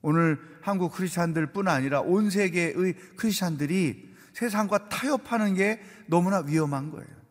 오늘 0.00 0.38
한국 0.62 0.92
크리스찬들뿐 0.92 1.68
아니라 1.68 2.00
온 2.00 2.28
세계의 2.30 2.94
크리스찬들이 3.16 4.12
세상과 4.32 4.88
타협하는 4.88 5.54
게 5.54 5.80
너무나 6.06 6.38
위험한 6.38 6.90
거예요. 6.90 7.22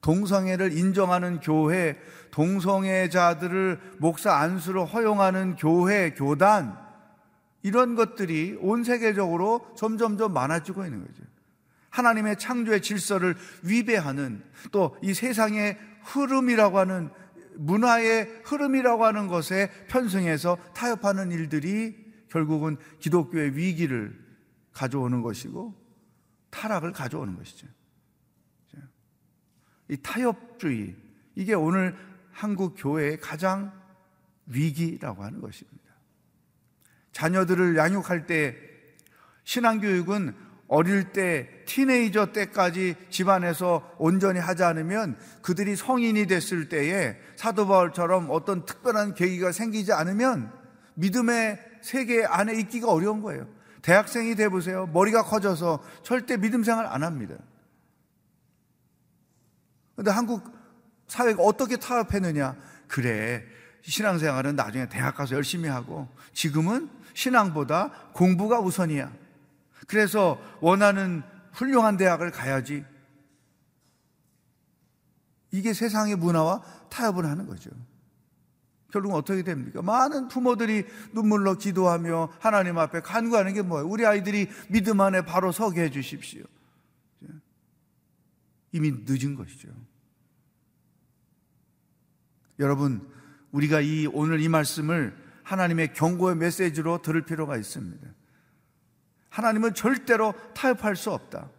동성애를 0.00 0.76
인정하는 0.76 1.40
교회, 1.40 1.98
동성애자들을 2.30 3.80
목사 3.98 4.34
안수로 4.34 4.84
허용하는 4.84 5.56
교회, 5.56 6.12
교단, 6.12 6.78
이런 7.62 7.94
것들이 7.94 8.58
온 8.60 8.84
세계적으로 8.84 9.66
점점점 9.76 10.34
많아지고 10.34 10.84
있는 10.84 11.00
거죠. 11.06 11.22
하나님의 11.88 12.38
창조의 12.38 12.82
질서를 12.82 13.34
위배하는 13.62 14.42
또 14.72 14.96
이 15.02 15.14
세상의 15.14 15.78
흐름이라고 16.02 16.78
하는 16.78 17.10
문화의 17.56 18.42
흐름이라고 18.44 19.04
하는 19.04 19.26
것에 19.28 19.70
편승해서 19.88 20.56
타협하는 20.74 21.32
일들이 21.32 21.96
결국은 22.28 22.76
기독교의 22.98 23.56
위기를 23.56 24.18
가져오는 24.72 25.22
것이고 25.22 25.74
타락을 26.50 26.92
가져오는 26.92 27.36
것이죠. 27.36 27.66
이 29.88 29.96
타협주의, 29.98 30.96
이게 31.34 31.54
오늘 31.54 31.96
한국 32.30 32.74
교회의 32.76 33.20
가장 33.20 33.72
위기라고 34.46 35.22
하는 35.22 35.40
것입니다. 35.40 35.84
자녀들을 37.12 37.76
양육할 37.76 38.26
때 38.26 38.56
신앙교육은 39.44 40.34
어릴 40.74 41.12
때, 41.12 41.48
티네이저 41.66 42.32
때까지 42.32 42.96
집안에서 43.08 43.94
온전히 43.96 44.40
하지 44.40 44.64
않으면 44.64 45.16
그들이 45.40 45.76
성인이 45.76 46.26
됐을 46.26 46.68
때에 46.68 47.16
사도 47.36 47.68
바울처럼 47.68 48.26
어떤 48.28 48.66
특별한 48.66 49.14
계기가 49.14 49.52
생기지 49.52 49.92
않으면 49.92 50.52
믿음의 50.94 51.60
세계 51.80 52.24
안에 52.24 52.54
있기가 52.54 52.90
어려운 52.90 53.22
거예요. 53.22 53.46
대학생이 53.82 54.34
돼 54.34 54.48
보세요. 54.48 54.88
머리가 54.92 55.22
커져서 55.22 55.80
절대 56.02 56.36
믿음 56.36 56.64
생활 56.64 56.86
안 56.86 57.04
합니다. 57.04 57.36
근데 59.94 60.10
한국 60.10 60.42
사회가 61.06 61.40
어떻게 61.40 61.76
타협했느냐? 61.76 62.56
그래. 62.88 63.44
신앙생활은 63.82 64.56
나중에 64.56 64.88
대학 64.88 65.14
가서 65.14 65.36
열심히 65.36 65.68
하고 65.68 66.08
지금은 66.32 66.90
신앙보다 67.12 68.10
공부가 68.12 68.58
우선이야. 68.58 69.23
그래서 69.86 70.40
원하는 70.60 71.22
훌륭한 71.52 71.96
대학을 71.96 72.30
가야지. 72.30 72.84
이게 75.50 75.72
세상의 75.72 76.16
문화와 76.16 76.62
타협을 76.90 77.26
하는 77.26 77.46
거죠. 77.46 77.70
결국은 78.90 79.16
어떻게 79.16 79.42
됩니까? 79.42 79.82
많은 79.82 80.28
부모들이 80.28 80.84
눈물로 81.12 81.58
기도하며 81.58 82.32
하나님 82.38 82.78
앞에 82.78 83.00
간구하는 83.00 83.52
게 83.52 83.62
뭐예요? 83.62 83.88
우리 83.88 84.06
아이들이 84.06 84.48
믿음 84.68 85.00
안에 85.00 85.22
바로 85.22 85.50
서게 85.52 85.82
해 85.82 85.90
주십시오. 85.90 86.44
이미 88.72 88.92
늦은 89.06 89.36
것이죠. 89.36 89.68
여러분, 92.58 93.08
우리가 93.52 93.80
이 93.80 94.06
오늘 94.06 94.40
이 94.40 94.48
말씀을 94.48 95.16
하나님의 95.44 95.92
경고의 95.94 96.36
메시지로 96.36 97.02
들을 97.02 97.24
필요가 97.24 97.56
있습니다. 97.56 98.06
하나님은 99.34 99.74
절대로 99.74 100.32
타협할 100.54 100.94
수 100.94 101.10
없다. 101.10 101.50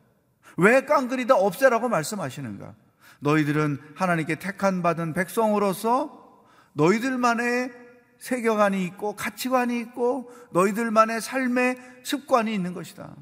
왜 0.56 0.86
깡그리다 0.86 1.36
없애라고 1.36 1.90
말씀하시는가? 1.90 2.74
너희들은 3.20 3.80
하나님께 3.96 4.36
택한 4.36 4.82
받은 4.82 5.14
백성으로서 5.14 6.46
너희들만의 6.74 7.72
세계관이 8.18 8.86
있고 8.86 9.18
가치관이 9.18 9.78
있고 9.82 10.32
너희들만의 10.54 11.20
삶의 11.20 11.78
습관이 12.04 12.54
있는 12.54 12.74
것이다. 12.74 13.14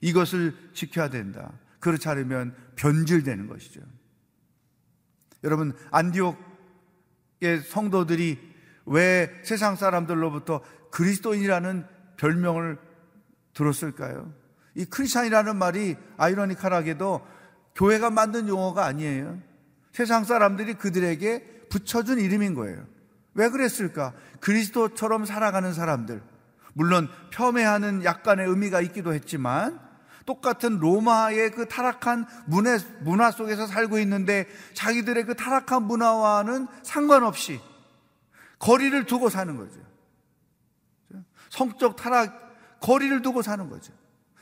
이것을 0.00 0.56
지켜야 0.74 1.08
된다. 1.08 1.52
그렇지 1.78 2.08
않으면 2.08 2.56
변질되는 2.74 3.46
것이죠. 3.46 3.80
여러분, 5.44 5.72
안디옥의 5.92 7.60
성도들이 7.64 8.40
왜 8.86 9.40
세상 9.44 9.76
사람들로부터 9.76 10.62
그리스도인이라는 10.90 11.86
별명을 12.16 12.87
들었을까요? 13.58 14.32
이 14.74 14.84
크리스찬이라는 14.84 15.56
말이 15.56 15.96
아이러니컬하게도 16.16 17.26
교회가 17.74 18.10
만든 18.10 18.48
용어가 18.48 18.86
아니에요. 18.86 19.38
세상 19.92 20.24
사람들이 20.24 20.74
그들에게 20.74 21.66
붙여준 21.68 22.20
이름인 22.20 22.54
거예요. 22.54 22.86
왜 23.34 23.48
그랬을까? 23.48 24.14
그리스도처럼 24.40 25.24
살아가는 25.24 25.72
사람들. 25.72 26.22
물론 26.72 27.08
폄훼하는 27.32 28.04
약간의 28.04 28.46
의미가 28.46 28.80
있기도 28.82 29.12
했지만 29.12 29.80
똑같은 30.24 30.78
로마의 30.78 31.50
그 31.50 31.66
타락한 31.66 32.26
문화, 32.46 32.78
문화 33.00 33.30
속에서 33.30 33.66
살고 33.66 33.98
있는데 34.00 34.46
자기들의 34.74 35.24
그 35.24 35.34
타락한 35.34 35.82
문화와는 35.84 36.68
상관없이 36.82 37.60
거리를 38.58 39.06
두고 39.06 39.30
사는 39.30 39.56
거죠. 39.56 39.80
성적 41.50 41.96
타락, 41.96 42.47
거리를 42.80 43.22
두고 43.22 43.42
사는 43.42 43.68
거죠. 43.68 43.92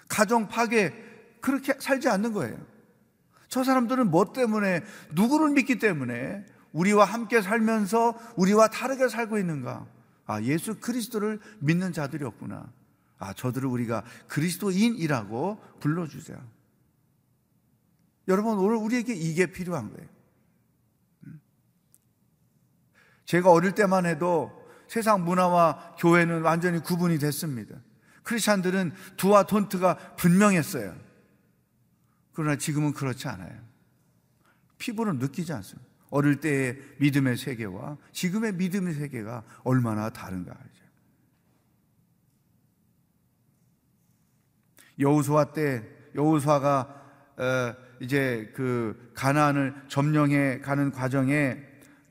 가정 0.08 0.48
파괴, 0.48 0.92
그렇게 1.40 1.74
살지 1.78 2.08
않는 2.08 2.32
거예요. 2.32 2.58
저 3.48 3.64
사람들은 3.64 4.10
뭐 4.10 4.32
때문에, 4.32 4.82
누구를 5.14 5.50
믿기 5.50 5.78
때문에 5.78 6.44
우리와 6.72 7.04
함께 7.04 7.40
살면서 7.40 8.18
우리와 8.36 8.68
다르게 8.68 9.08
살고 9.08 9.38
있는가? 9.38 9.86
아, 10.26 10.42
예수 10.42 10.78
그리스도를 10.80 11.40
믿는 11.60 11.92
자들이었구나. 11.92 12.70
아, 13.18 13.32
저들을 13.32 13.68
우리가 13.68 14.04
그리스도인이라고 14.28 15.60
불러주자. 15.80 16.38
여러분, 18.28 18.58
오늘 18.58 18.76
우리에게 18.76 19.14
이게 19.14 19.46
필요한 19.46 19.90
거예요. 19.92 20.08
음. 21.26 21.40
제가 23.24 23.50
어릴 23.50 23.72
때만 23.72 24.04
해도 24.04 24.66
세상 24.88 25.24
문화와 25.24 25.96
교회는 25.98 26.42
완전히 26.42 26.80
구분이 26.80 27.18
됐습니다. 27.18 27.76
크리스찬들은 28.26 28.92
두와 29.16 29.44
돈트가 29.44 30.16
분명했어요. 30.16 30.94
그러나 32.32 32.56
지금은 32.56 32.92
그렇지 32.92 33.28
않아요. 33.28 33.56
피부로 34.78 35.12
느끼지 35.12 35.52
않습니다. 35.52 35.88
어릴 36.10 36.40
때의 36.40 36.76
믿음의 36.98 37.36
세계와 37.36 37.96
지금의 38.12 38.54
믿음의 38.54 38.94
세계가 38.94 39.44
얼마나 39.62 40.10
다른가 40.10 40.50
하죠. 40.52 40.86
여우수아 44.98 45.52
때 45.52 45.84
여우수아가 46.14 47.04
어, 47.36 47.74
이제 48.00 48.52
그 48.56 49.12
가나안을 49.14 49.74
점령해 49.88 50.60
가는 50.60 50.90
과정에 50.90 51.58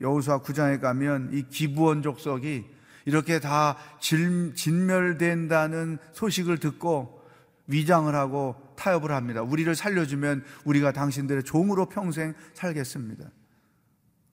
여우수아 0.00 0.38
구장에 0.38 0.78
가면 0.78 1.30
이 1.32 1.42
기부원 1.48 2.02
족속이 2.02 2.75
이렇게 3.06 3.40
다 3.40 3.78
진멸된다는 4.00 5.98
소식을 6.12 6.58
듣고 6.58 7.22
위장을 7.68 8.14
하고 8.14 8.56
타협을 8.76 9.12
합니다. 9.12 9.42
우리를 9.42 9.74
살려주면 9.74 10.44
우리가 10.64 10.92
당신들의 10.92 11.44
종으로 11.44 11.88
평생 11.88 12.34
살겠습니다. 12.54 13.30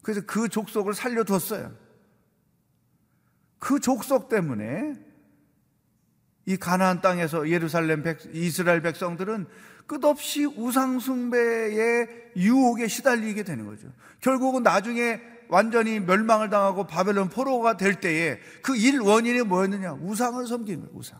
그래서 0.01 0.21
그 0.25 0.49
족속을 0.49 0.93
살려뒀어요. 0.93 1.71
그 3.59 3.79
족속 3.79 4.27
때문에 4.27 4.95
이 6.45 6.57
가나안 6.57 6.99
땅에서 6.99 7.49
예루살렘 7.49 8.03
백, 8.03 8.19
이스라엘 8.33 8.81
백성들은 8.81 9.47
끝없이 9.85 10.45
우상숭배의 10.45 12.31
유혹에 12.35 12.87
시달리게 12.87 13.43
되는 13.43 13.65
거죠. 13.65 13.87
결국은 14.19 14.63
나중에 14.63 15.21
완전히 15.49 15.99
멸망을 15.99 16.49
당하고 16.49 16.85
바벨론 16.87 17.29
포로가 17.29 17.77
될 17.77 17.99
때에 17.99 18.39
그 18.61 18.75
일 18.75 18.99
원인이 18.99 19.41
뭐였느냐? 19.43 19.93
우상을 19.93 20.45
섬기는 20.45 20.81
거예요, 20.81 20.97
우상. 20.97 21.19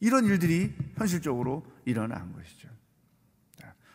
이런 0.00 0.24
일들이 0.26 0.74
현실적으로 0.96 1.64
일어난 1.84 2.32
것이죠. 2.32 2.68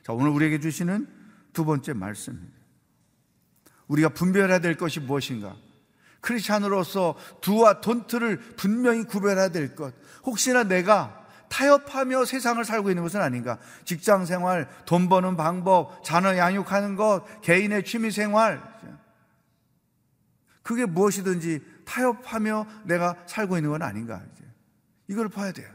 자, 0.04 0.14
오늘 0.14 0.32
우리에게 0.32 0.60
주시는 0.60 1.08
두 1.54 1.64
번째 1.66 1.94
말씀입니다. 1.94 2.54
우리가 3.88 4.10
분별해야 4.10 4.60
될 4.60 4.78
것이 4.78 5.00
무엇인가? 5.00 5.56
크리스찬으로서 6.22 7.16
두와 7.42 7.82
돈트를 7.82 8.40
분명히 8.56 9.04
구별해야 9.04 9.50
될 9.50 9.76
것. 9.76 9.94
혹시나 10.24 10.64
내가 10.64 11.21
타협하며 11.52 12.24
세상을 12.24 12.64
살고 12.64 12.90
있는 12.90 13.04
것은 13.04 13.22
아닌가? 13.22 13.60
직장 13.84 14.26
생활, 14.26 14.70
돈 14.86 15.10
버는 15.10 15.36
방법, 15.36 16.02
자녀 16.02 16.38
양육하는 16.38 16.96
것, 16.96 17.26
개인의 17.42 17.84
취미 17.84 18.10
생활. 18.10 18.64
그게 20.64 20.86
무엇이든지 20.86 21.62
타협하며 21.84 22.68
내가 22.86 23.18
살고 23.26 23.58
있는 23.58 23.72
건 23.72 23.82
아닌가? 23.82 24.22
이걸 25.08 25.28
봐야 25.28 25.52
돼요. 25.52 25.70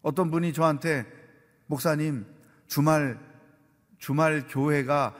어떤 0.00 0.30
분이 0.30 0.52
저한테 0.52 1.04
목사님 1.66 2.24
주말 2.68 3.18
주말 3.98 4.46
교회가 4.48 5.16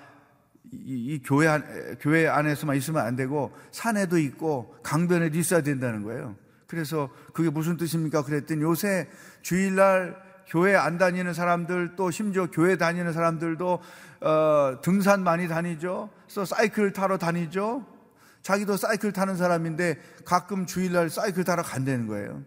이, 0.70 1.14
이 1.14 1.22
교회, 1.24 1.48
안, 1.48 1.98
교회 1.98 2.28
안에서만 2.28 2.76
있으면 2.76 3.04
안 3.04 3.16
되고 3.16 3.52
산에도 3.72 4.18
있고 4.18 4.76
강변에도 4.84 5.36
있어야 5.36 5.62
된다는 5.62 6.04
거예요. 6.04 6.36
그래서 6.68 7.10
그게 7.32 7.50
무슨 7.50 7.76
뜻입니까? 7.76 8.22
그랬더니 8.22 8.62
요새 8.62 9.08
주일날 9.42 10.22
교회 10.46 10.76
안 10.76 10.98
다니는 10.98 11.34
사람들 11.34 11.96
또 11.96 12.10
심지어 12.10 12.50
교회 12.50 12.76
다니는 12.76 13.12
사람들도 13.12 13.80
어, 14.20 14.80
등산 14.82 15.24
많이 15.24 15.48
다니죠. 15.48 16.10
그래서 16.24 16.44
사이클 16.44 16.92
타러 16.92 17.18
다니죠. 17.18 17.84
자기도 18.42 18.76
사이클 18.76 19.12
타는 19.12 19.36
사람인데 19.36 19.98
가끔 20.24 20.66
주일날 20.66 21.10
사이클 21.10 21.44
타러 21.44 21.62
간다는 21.62 22.06
거예요. 22.06 22.44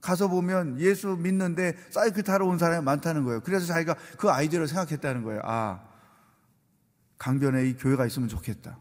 가서 0.00 0.26
보면 0.28 0.80
예수 0.80 1.16
믿는데 1.16 1.76
사이클 1.90 2.24
타러 2.24 2.46
온 2.46 2.58
사람이 2.58 2.84
많다는 2.84 3.24
거예요. 3.24 3.40
그래서 3.40 3.66
자기가 3.66 3.94
그 4.18 4.30
아이디어를 4.30 4.66
생각했다는 4.66 5.22
거예요. 5.22 5.40
아, 5.44 5.80
강변에 7.18 7.66
이 7.66 7.76
교회가 7.76 8.04
있으면 8.06 8.28
좋겠다. 8.28 8.78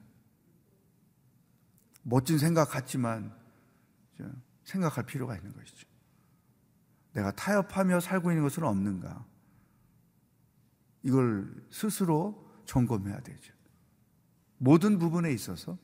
멋진 2.02 2.40
생각 2.40 2.72
같지만 2.72 3.32
생각할 4.64 5.06
필요가 5.06 5.36
있는 5.36 5.54
것이죠. 5.54 5.88
내가 7.14 7.32
타협하며 7.32 8.00
살고 8.00 8.32
있는 8.32 8.44
것은 8.44 8.64
없는가? 8.64 9.26
이걸 11.04 11.52
스스로 11.70 12.50
점검해야 12.66 13.20
되죠. 13.22 13.54
모든 14.58 15.00
부분에 15.00 15.32
있어서 15.34 15.78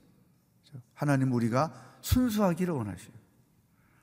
하나님 0.93 1.33
우리가 1.33 1.73
순수하기를 2.01 2.73
원하시요. 2.73 3.13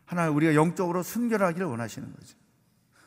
하나님 0.04 0.36
우리가 0.36 0.54
영적으로 0.54 1.02
순결하기를 1.02 1.66
원하시는 1.66 2.12
거죠. 2.12 2.36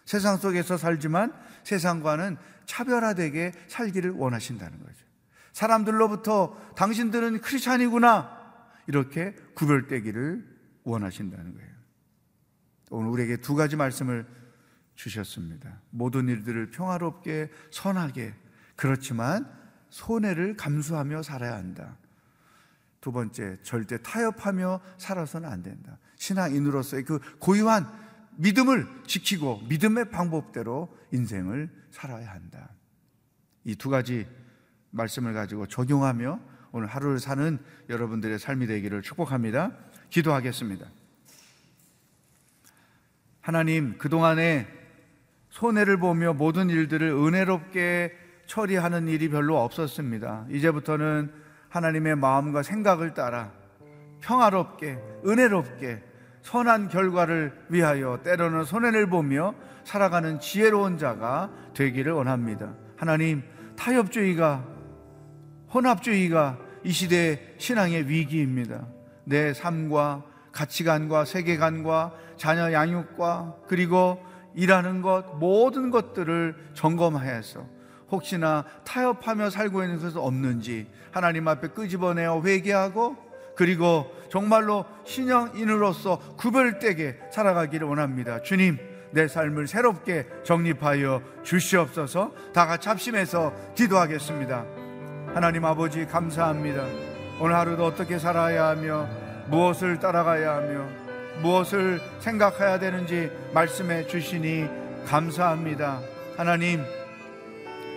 세상 0.05 0.37
속에서 0.37 0.77
살지만 0.77 1.33
세상과는 1.63 2.37
차별화되게 2.65 3.51
살기를 3.67 4.11
원하신다는 4.11 4.79
거죠. 4.79 5.05
사람들로부터 5.51 6.55
당신들은 6.75 7.41
크리스찬이구나 7.41 8.37
이렇게 8.87 9.33
구별되기를 9.53 10.56
원하신다는 10.89 11.53
거예요. 11.53 11.69
오늘 12.89 13.09
우리에게 13.09 13.37
두 13.37 13.55
가지 13.55 13.75
말씀을 13.75 14.25
주셨습니다. 14.95 15.81
모든 15.89 16.27
일들을 16.27 16.71
평화롭게 16.71 17.51
선하게 17.71 18.33
그렇지만 18.75 19.51
손해를 19.89 20.55
감수하며 20.55 21.23
살아야 21.23 21.55
한다. 21.55 21.97
두 23.01 23.11
번째, 23.11 23.57
절대 23.61 24.01
타협하며 24.01 24.81
살아서는 24.97 25.49
안 25.49 25.61
된다. 25.61 25.97
신앙인으로서의 26.15 27.03
그 27.03 27.19
고유한 27.39 27.85
믿음을 28.37 28.87
지키고 29.05 29.61
믿음의 29.69 30.09
방법대로 30.11 30.95
인생을 31.11 31.69
살아야 31.91 32.31
한다. 32.31 32.69
이 33.63 33.75
두 33.75 33.89
가지 33.89 34.27
말씀을 34.91 35.33
가지고 35.33 35.67
적용하며 35.67 36.39
오늘 36.71 36.87
하루를 36.87 37.19
사는 37.19 37.59
여러분들의 37.89 38.39
삶이 38.39 38.67
되기를 38.67 39.01
축복합니다. 39.01 39.71
기도하겠습니다. 40.09 40.85
하나님, 43.41 43.97
그동안에 43.97 44.67
손해를 45.49 45.97
보며 45.97 46.33
모든 46.33 46.69
일들을 46.69 47.07
은혜롭게 47.07 48.13
처리하는 48.45 49.07
일이 49.07 49.29
별로 49.29 49.61
없었습니다. 49.61 50.47
이제부터는 50.49 51.31
하나님의 51.69 52.15
마음과 52.15 52.63
생각을 52.63 53.13
따라 53.13 53.51
평화롭게, 54.21 54.97
은혜롭게, 55.25 56.03
선한 56.41 56.89
결과를 56.89 57.65
위하여 57.69 58.21
때로는 58.23 58.63
손해를 58.63 59.09
보며 59.09 59.53
살아가는 59.83 60.39
지혜로운 60.39 60.97
자가 60.97 61.49
되기를 61.73 62.13
원합니다. 62.13 62.73
하나님, 62.95 63.43
타협주의가, 63.77 64.65
혼합주의가 65.73 66.57
이 66.83 66.91
시대의 66.91 67.55
신앙의 67.57 68.09
위기입니다. 68.09 68.87
내 69.27 69.53
삶과 69.53 70.23
가치관과 70.51 71.25
세계관과 71.25 72.13
자녀 72.37 72.71
양육과 72.71 73.55
그리고 73.67 74.23
일하는 74.55 75.01
것, 75.01 75.37
모든 75.37 75.91
것들을 75.91 76.55
점검하여서 76.73 77.65
혹시나 78.09 78.65
타협하며 78.85 79.49
살고 79.49 79.83
있는 79.83 79.99
것은 79.99 80.19
없는지 80.19 80.87
하나님 81.11 81.47
앞에 81.47 81.69
끄집어내어 81.69 82.41
회개하고 82.41 83.17
그리고 83.55 84.15
정말로 84.29 84.85
신령인으로서 85.03 86.19
구별되게 86.37 87.19
살아가기를 87.31 87.87
원합니다. 87.87 88.41
주님, 88.41 88.77
내 89.11 89.27
삶을 89.27 89.67
새롭게 89.67 90.27
정립하여 90.43 91.21
주시옵소서 91.43 92.33
다 92.53 92.65
같이 92.65 92.87
합심해서 92.87 93.53
기도하겠습니다. 93.75 94.65
하나님 95.33 95.65
아버지 95.65 96.05
감사합니다. 96.05 97.06
오늘 97.39 97.55
하루도 97.55 97.85
어떻게 97.85 98.17
살아야 98.17 98.67
하며 98.69 99.07
무엇을 99.47 99.99
따라가야 99.99 100.55
하며 100.55 100.85
무엇을 101.41 102.01
생각해야 102.19 102.79
되는지 102.79 103.31
말씀해 103.53 104.07
주시니 104.07 104.67
감사합니다. 105.05 105.99
하나님, 106.35 106.83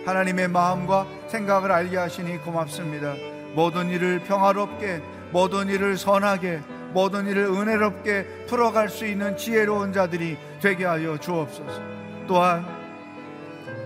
하나님의 0.05 0.47
마음과 0.47 1.07
생각을 1.27 1.71
알게 1.71 1.97
하시니 1.97 2.37
고맙습니다. 2.43 3.13
모든 3.55 3.89
일을 3.89 4.19
평화롭게, 4.19 5.01
모든 5.31 5.69
일을 5.69 5.97
선하게, 5.97 6.61
모든 6.93 7.27
일을 7.27 7.45
은혜롭게 7.45 8.45
풀어갈 8.47 8.89
수 8.89 9.07
있는 9.07 9.35
지혜로운 9.37 9.91
자들이 9.91 10.37
되게 10.61 10.85
하여 10.85 11.17
주옵소서. 11.17 11.81
또한 12.27 12.65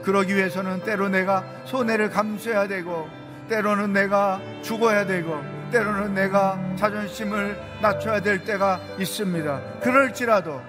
그러기 0.04 0.36
위해서는 0.36 0.84
때로 0.84 1.08
내가 1.08 1.46
손해를 1.64 2.10
감수해야 2.10 2.68
되고, 2.68 3.10
때로는 3.48 3.94
내가 3.94 4.40
죽어야 4.62 5.06
되고, 5.06 5.42
때로는 5.72 6.14
내가 6.14 6.60
자존심을 6.76 7.58
낮춰야 7.82 8.22
될 8.22 8.44
때가 8.44 8.80
있습니다. 8.98 9.80
그럴지라도 9.82 10.62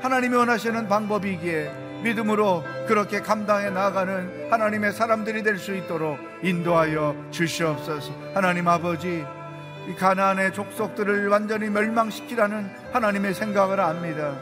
하나님이 0.00 0.36
원하시는 0.36 0.88
방법이기에 0.88 1.70
믿음으로 2.02 2.64
그렇게 2.86 3.20
감당해 3.20 3.70
나가는 3.70 4.50
하나님의 4.50 4.92
사람들이 4.92 5.42
될 5.42 5.58
수 5.58 5.74
있도록 5.74 6.18
인도하여 6.42 7.14
주시옵소서. 7.30 8.12
하나님 8.34 8.66
아버지, 8.68 9.24
이 9.88 9.94
가나안의 9.94 10.54
족속들을 10.54 11.28
완전히 11.28 11.68
멸망시키라는 11.68 12.70
하나님의 12.92 13.34
생각을 13.34 13.80
압니다. 13.80 14.34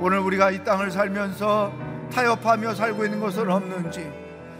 오늘 0.00 0.18
우리가 0.20 0.50
이 0.50 0.64
땅을 0.64 0.90
살면서 0.90 1.72
타협하며 2.12 2.74
살고 2.74 3.04
있는 3.04 3.20
것은 3.20 3.50
없는지, 3.50 4.10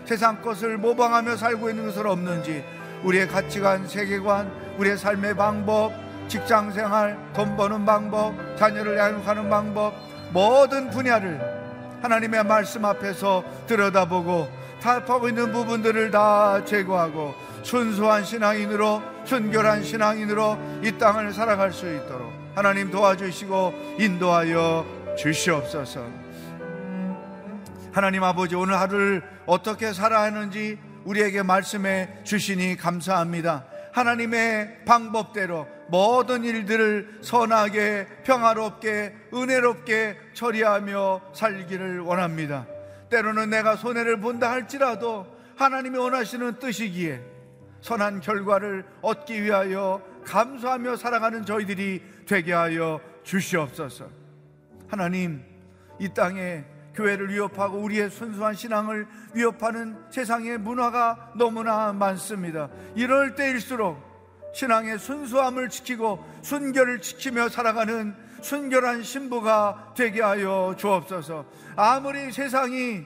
세상 0.08 0.40
것을 0.40 0.78
모방하며 0.78 1.36
살고 1.36 1.68
있는 1.68 1.84
것은 1.84 2.06
없는지, 2.06 2.64
우리의 3.04 3.28
가치관, 3.28 3.86
세계관, 3.86 4.50
우리의 4.78 4.96
삶의 4.96 5.36
방법, 5.36 5.92
직장 6.28 6.72
생활, 6.72 7.18
돈 7.34 7.54
버는 7.58 7.84
방법, 7.84 8.32
자녀를 8.56 8.96
양육하는 8.96 9.50
방법, 9.50 9.92
모든 10.32 10.88
분야를 10.88 11.38
하나님의 12.00 12.42
말씀 12.44 12.86
앞에서 12.86 13.44
들여다보고 13.66 14.48
타협하고 14.80 15.28
있는 15.28 15.52
부분들을 15.52 16.10
다 16.10 16.64
제거하고 16.64 17.34
순수한 17.62 18.24
신앙인으로 18.24 19.02
순결한 19.26 19.82
신앙인으로 19.82 20.58
이 20.84 20.92
땅을 20.92 21.34
살아갈 21.34 21.70
수 21.70 21.84
있도록 21.84 22.32
하나님 22.54 22.90
도와주시고 22.90 23.96
인도하여 23.98 24.86
주시옵소서. 25.18 26.27
하나님 27.98 28.22
아버지 28.22 28.54
오늘 28.54 28.78
하루를 28.78 29.24
어떻게 29.44 29.92
살아야 29.92 30.22
하는지 30.22 30.78
우리에게 31.04 31.42
말씀해 31.42 32.22
주시니 32.22 32.76
감사합니다. 32.76 33.64
하나님의 33.92 34.84
방법대로 34.84 35.66
모든 35.88 36.44
일들을 36.44 37.18
선하게 37.22 38.06
평화롭게 38.22 39.16
은혜롭게 39.34 40.16
처리하며 40.32 41.22
살기를 41.34 41.98
원합니다. 41.98 42.68
때로는 43.10 43.50
내가 43.50 43.74
손해를 43.74 44.20
본다 44.20 44.52
할지라도 44.52 45.26
하나님이 45.56 45.98
원하시는 45.98 46.60
뜻이기에 46.60 47.20
선한 47.80 48.20
결과를 48.20 48.84
얻기 49.02 49.42
위하여 49.42 50.00
감사하며 50.24 50.94
살아가는 50.94 51.44
저희들이 51.44 52.04
되게 52.28 52.52
하여 52.52 53.00
주시옵소서. 53.24 54.08
하나님, 54.86 55.42
이 55.98 56.08
땅에 56.14 56.64
교회를 56.98 57.30
위협하고 57.30 57.78
우리의 57.78 58.10
순수한 58.10 58.54
신앙을 58.54 59.06
위협하는 59.32 59.96
세상의 60.10 60.58
문화가 60.58 61.30
너무나 61.36 61.92
많습니다. 61.92 62.68
이럴 62.96 63.36
때일수록 63.36 63.96
신앙의 64.52 64.98
순수함을 64.98 65.68
지키고 65.68 66.24
순결을 66.42 67.00
지키며 67.00 67.50
살아가는 67.50 68.16
순결한 68.42 69.04
신부가 69.04 69.92
되게 69.96 70.22
하여 70.22 70.74
주옵소서. 70.76 71.44
아무리 71.76 72.32
세상이 72.32 73.04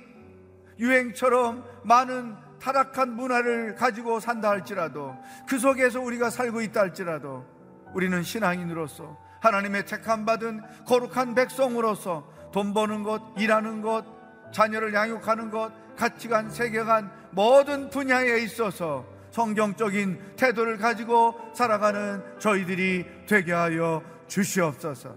유행처럼 0.79 1.63
많은 1.85 2.35
타락한 2.61 3.15
문화를 3.15 3.75
가지고 3.75 4.21
산다 4.21 4.51
할지라도 4.51 5.17
그 5.47 5.59
속에서 5.59 6.01
우리가 6.01 6.31
살고 6.31 6.63
있다 6.63 6.81
할지라도 6.81 7.45
우리는 7.93 8.23
신앙인으로서 8.23 9.19
하나님의 9.41 9.85
택함 9.85 10.25
받은 10.25 10.63
거룩한 10.87 11.35
백성으로서 11.35 12.27
돈 12.53 12.75
버는 12.75 13.03
것, 13.03 13.23
일하는 13.39 13.83
것, 13.83 14.05
자녀를 14.53 14.95
양육하는 14.95 15.51
것, 15.51 15.73
가치관, 15.97 16.51
세계관 16.51 17.11
모든 17.31 17.91
분야에 17.91 18.41
있어서 18.43 19.07
성경적인 19.31 20.37
태도를 20.37 20.77
가지고 20.77 21.35
살아가는 21.55 22.23
저희들이 22.39 23.07
되게 23.27 23.53
하여 23.53 24.03
주시옵소서. 24.27 25.15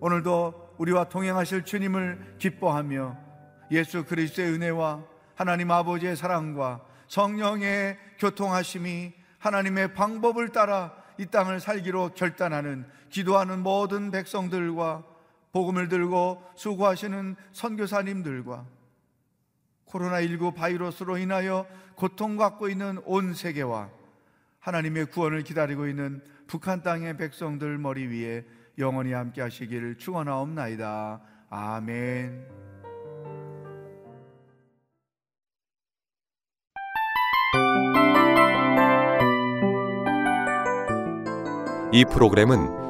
오늘도 0.00 0.74
우리와 0.78 1.04
동행하실 1.04 1.64
주님을 1.64 2.36
기뻐하며 2.38 3.16
예수 3.70 4.04
그리스도의 4.04 4.52
은혜와 4.52 5.02
하나님 5.34 5.70
아버지의 5.70 6.16
사랑과 6.16 6.80
성령의 7.08 7.98
교통하심이 8.18 9.12
하나님의 9.38 9.94
방법을 9.94 10.48
따라 10.48 10.94
이 11.18 11.26
땅을 11.26 11.60
살기로 11.60 12.10
결단하는 12.14 12.86
기도하는 13.10 13.62
모든 13.62 14.10
백성들과 14.10 15.04
복음을 15.52 15.88
들고 15.88 16.42
수고하시는 16.54 17.36
선교사님들과 17.52 18.66
코로나19 19.86 20.54
바이러스로 20.54 21.16
인하여 21.18 21.66
고통받고 21.94 22.68
있는 22.68 23.00
온 23.04 23.34
세계와 23.34 23.90
하나님의 24.60 25.06
구원을 25.06 25.42
기다리고 25.42 25.86
있는 25.86 26.22
북한 26.46 26.82
땅의 26.82 27.16
백성들 27.16 27.78
머리 27.78 28.06
위에 28.06 28.44
영원히 28.78 29.12
함께 29.12 29.40
하시기를 29.40 29.96
축원하옵나이다. 29.98 31.20
아멘. 31.50 32.46
이 41.90 42.04
프로그램은 42.04 42.87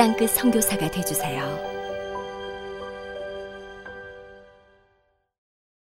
땅끝 0.00 0.30
선교사가 0.30 0.90
되주세요. 0.90 1.69